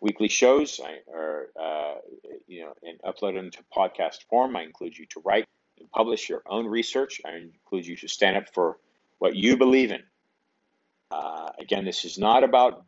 weekly 0.01 0.27
shows 0.27 0.79
or 1.07 1.47
uh, 1.59 1.95
you 2.47 2.61
know 2.61 2.73
and 2.83 3.01
upload 3.01 3.33
them 3.33 3.49
to 3.49 3.59
podcast 3.75 4.23
form. 4.29 4.55
I 4.55 4.61
include 4.61 4.95
you 4.95 5.07
to 5.07 5.21
write 5.21 5.47
and 5.79 5.89
publish 5.91 6.29
your 6.29 6.43
own 6.45 6.67
research. 6.67 7.21
I 7.25 7.37
include 7.37 7.87
you 7.87 7.95
to 7.97 8.07
stand 8.07 8.37
up 8.37 8.53
for 8.53 8.77
what 9.17 9.35
you 9.35 9.57
believe 9.57 9.91
in. 9.91 10.03
Uh, 11.11 11.49
again, 11.59 11.85
this 11.85 12.05
is 12.05 12.17
not 12.17 12.43
about 12.43 12.85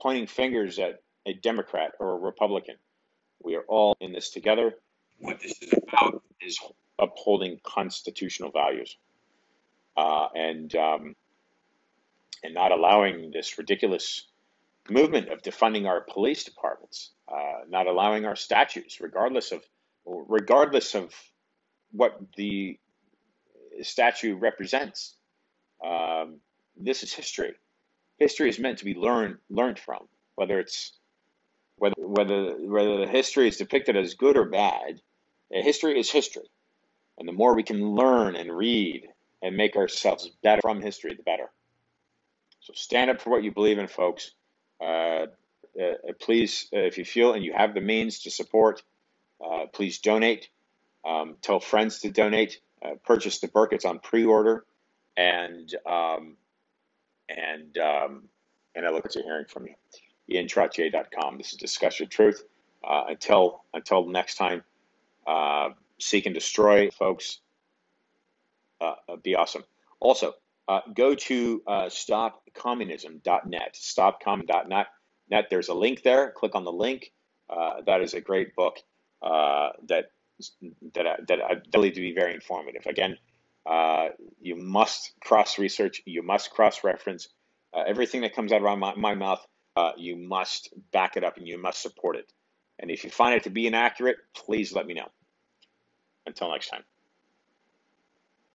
pointing 0.00 0.26
fingers 0.26 0.78
at 0.78 1.02
a 1.26 1.32
Democrat 1.32 1.92
or 1.98 2.12
a 2.12 2.18
Republican. 2.18 2.76
We 3.42 3.56
are 3.56 3.64
all 3.68 3.96
in 4.00 4.12
this 4.12 4.30
together. 4.30 4.74
What 5.18 5.40
this 5.40 5.60
is 5.62 5.72
about 5.72 6.22
is 6.40 6.58
upholding 6.98 7.60
constitutional 7.62 8.50
values 8.50 8.96
uh, 9.96 10.28
and 10.34 10.74
um, 10.74 11.16
and 12.42 12.54
not 12.54 12.72
allowing 12.72 13.30
this 13.30 13.58
ridiculous 13.58 14.26
movement 14.90 15.28
of 15.28 15.42
defunding 15.42 15.86
our 15.86 16.00
police 16.00 16.44
departments, 16.44 17.10
uh, 17.28 17.64
not 17.68 17.86
allowing 17.86 18.24
our 18.24 18.36
statutes, 18.36 19.00
regardless 19.00 19.52
of 19.52 19.62
regardless 20.04 20.94
of 20.94 21.14
what 21.92 22.18
the 22.36 22.78
statute 23.82 24.36
represents. 24.36 25.16
Um, 25.84 26.40
this 26.76 27.02
is 27.02 27.12
history. 27.12 27.54
History 28.18 28.48
is 28.48 28.58
meant 28.58 28.78
to 28.78 28.84
be 28.84 28.94
learned 28.94 29.38
learned 29.50 29.78
from. 29.78 30.08
whether 30.36 30.58
it's 30.60 30.92
whether 31.76 31.94
whether 31.98 32.54
whether 32.58 32.98
the 32.98 33.08
history 33.08 33.48
is 33.48 33.56
depicted 33.56 33.96
as 33.96 34.14
good 34.14 34.36
or 34.36 34.44
bad. 34.46 35.00
History 35.50 35.98
is 36.00 36.10
history, 36.10 36.48
and 37.18 37.28
the 37.28 37.32
more 37.32 37.54
we 37.54 37.62
can 37.62 37.90
learn 37.94 38.36
and 38.36 38.56
read 38.56 39.08
and 39.42 39.56
make 39.56 39.76
ourselves 39.76 40.30
better 40.42 40.62
from 40.62 40.80
history, 40.80 41.14
the 41.14 41.22
better. 41.22 41.50
So 42.60 42.72
stand 42.74 43.10
up 43.10 43.20
for 43.20 43.30
what 43.30 43.44
you 43.44 43.52
believe 43.52 43.78
in, 43.78 43.88
folks. 43.88 44.32
Uh, 44.80 45.26
uh, 45.80 46.12
please, 46.20 46.68
uh, 46.74 46.78
if 46.80 46.98
you 46.98 47.04
feel 47.04 47.34
and 47.34 47.44
you 47.44 47.52
have 47.54 47.74
the 47.74 47.80
means 47.80 48.20
to 48.20 48.30
support, 48.30 48.82
uh, 49.44 49.66
please 49.72 49.98
donate. 49.98 50.48
Um, 51.06 51.36
tell 51.42 51.60
friends 51.60 52.00
to 52.00 52.10
donate. 52.10 52.60
Uh, 52.84 52.94
purchase 53.04 53.40
the 53.40 53.48
Burkitts 53.48 53.84
on 53.84 53.98
pre-order, 54.00 54.64
and 55.16 55.74
um, 55.86 56.36
and 57.36 57.78
um, 57.78 58.28
and 58.74 58.86
I 58.86 58.90
look 58.90 59.04
forward 59.04 59.12
to 59.12 59.22
hearing 59.22 59.46
from 59.46 59.66
you. 59.66 59.74
IanTrottier.com. 60.30 61.38
This 61.38 61.52
is 61.52 61.58
Discuss 61.58 61.98
Your 61.98 62.08
Truth. 62.08 62.44
Uh, 62.82 63.04
until 63.08 63.64
until 63.74 64.06
next 64.08 64.36
time, 64.36 64.62
seek 65.98 66.26
and 66.26 66.34
destroy, 66.34 66.90
folks. 66.90 67.40
be 69.22 69.34
awesome. 69.34 69.64
Also, 70.00 70.34
uh, 70.68 70.80
go 70.94 71.14
to 71.14 71.62
uh, 71.66 71.84
stopcommunism.net, 71.84 73.74
stopcommunism.net. 73.74 75.46
There's 75.50 75.68
a 75.68 75.74
link 75.74 76.02
there. 76.02 76.30
Click 76.30 76.54
on 76.54 76.64
the 76.64 76.72
link. 76.72 77.12
Uh, 77.50 77.82
that 77.86 78.00
is 78.00 78.14
a 78.14 78.20
great 78.20 78.54
book 78.54 78.78
uh, 79.22 79.70
that 79.88 80.06
that 80.94 81.06
I, 81.06 81.16
that 81.28 81.40
I 81.40 81.56
believe 81.70 81.94
to 81.94 82.00
be 82.00 82.14
very 82.14 82.34
informative. 82.34 82.86
Again, 82.86 83.16
uh, 83.66 84.08
you 84.40 84.56
must 84.56 85.14
cross 85.20 85.58
research. 85.58 86.02
You 86.04 86.22
must 86.22 86.50
cross 86.50 86.84
reference 86.84 87.28
uh, 87.74 87.82
everything 87.86 88.22
that 88.22 88.34
comes 88.34 88.52
out 88.52 88.64
of 88.64 88.78
my, 88.78 88.94
my 88.94 89.14
mouth. 89.14 89.44
you 89.96 90.16
must 90.16 90.72
back 90.92 91.16
it 91.16 91.24
up 91.24 91.36
and 91.36 91.46
you 91.46 91.58
must 91.58 91.80
support 91.80 92.16
it. 92.16 92.30
And 92.78 92.90
if 92.90 93.04
you 93.04 93.10
find 93.10 93.34
it 93.34 93.44
to 93.44 93.50
be 93.50 93.66
inaccurate, 93.66 94.16
please 94.34 94.72
let 94.72 94.86
me 94.86 94.94
know. 94.94 95.08
Until 96.26 96.50
next 96.50 96.68
time. 96.68 96.84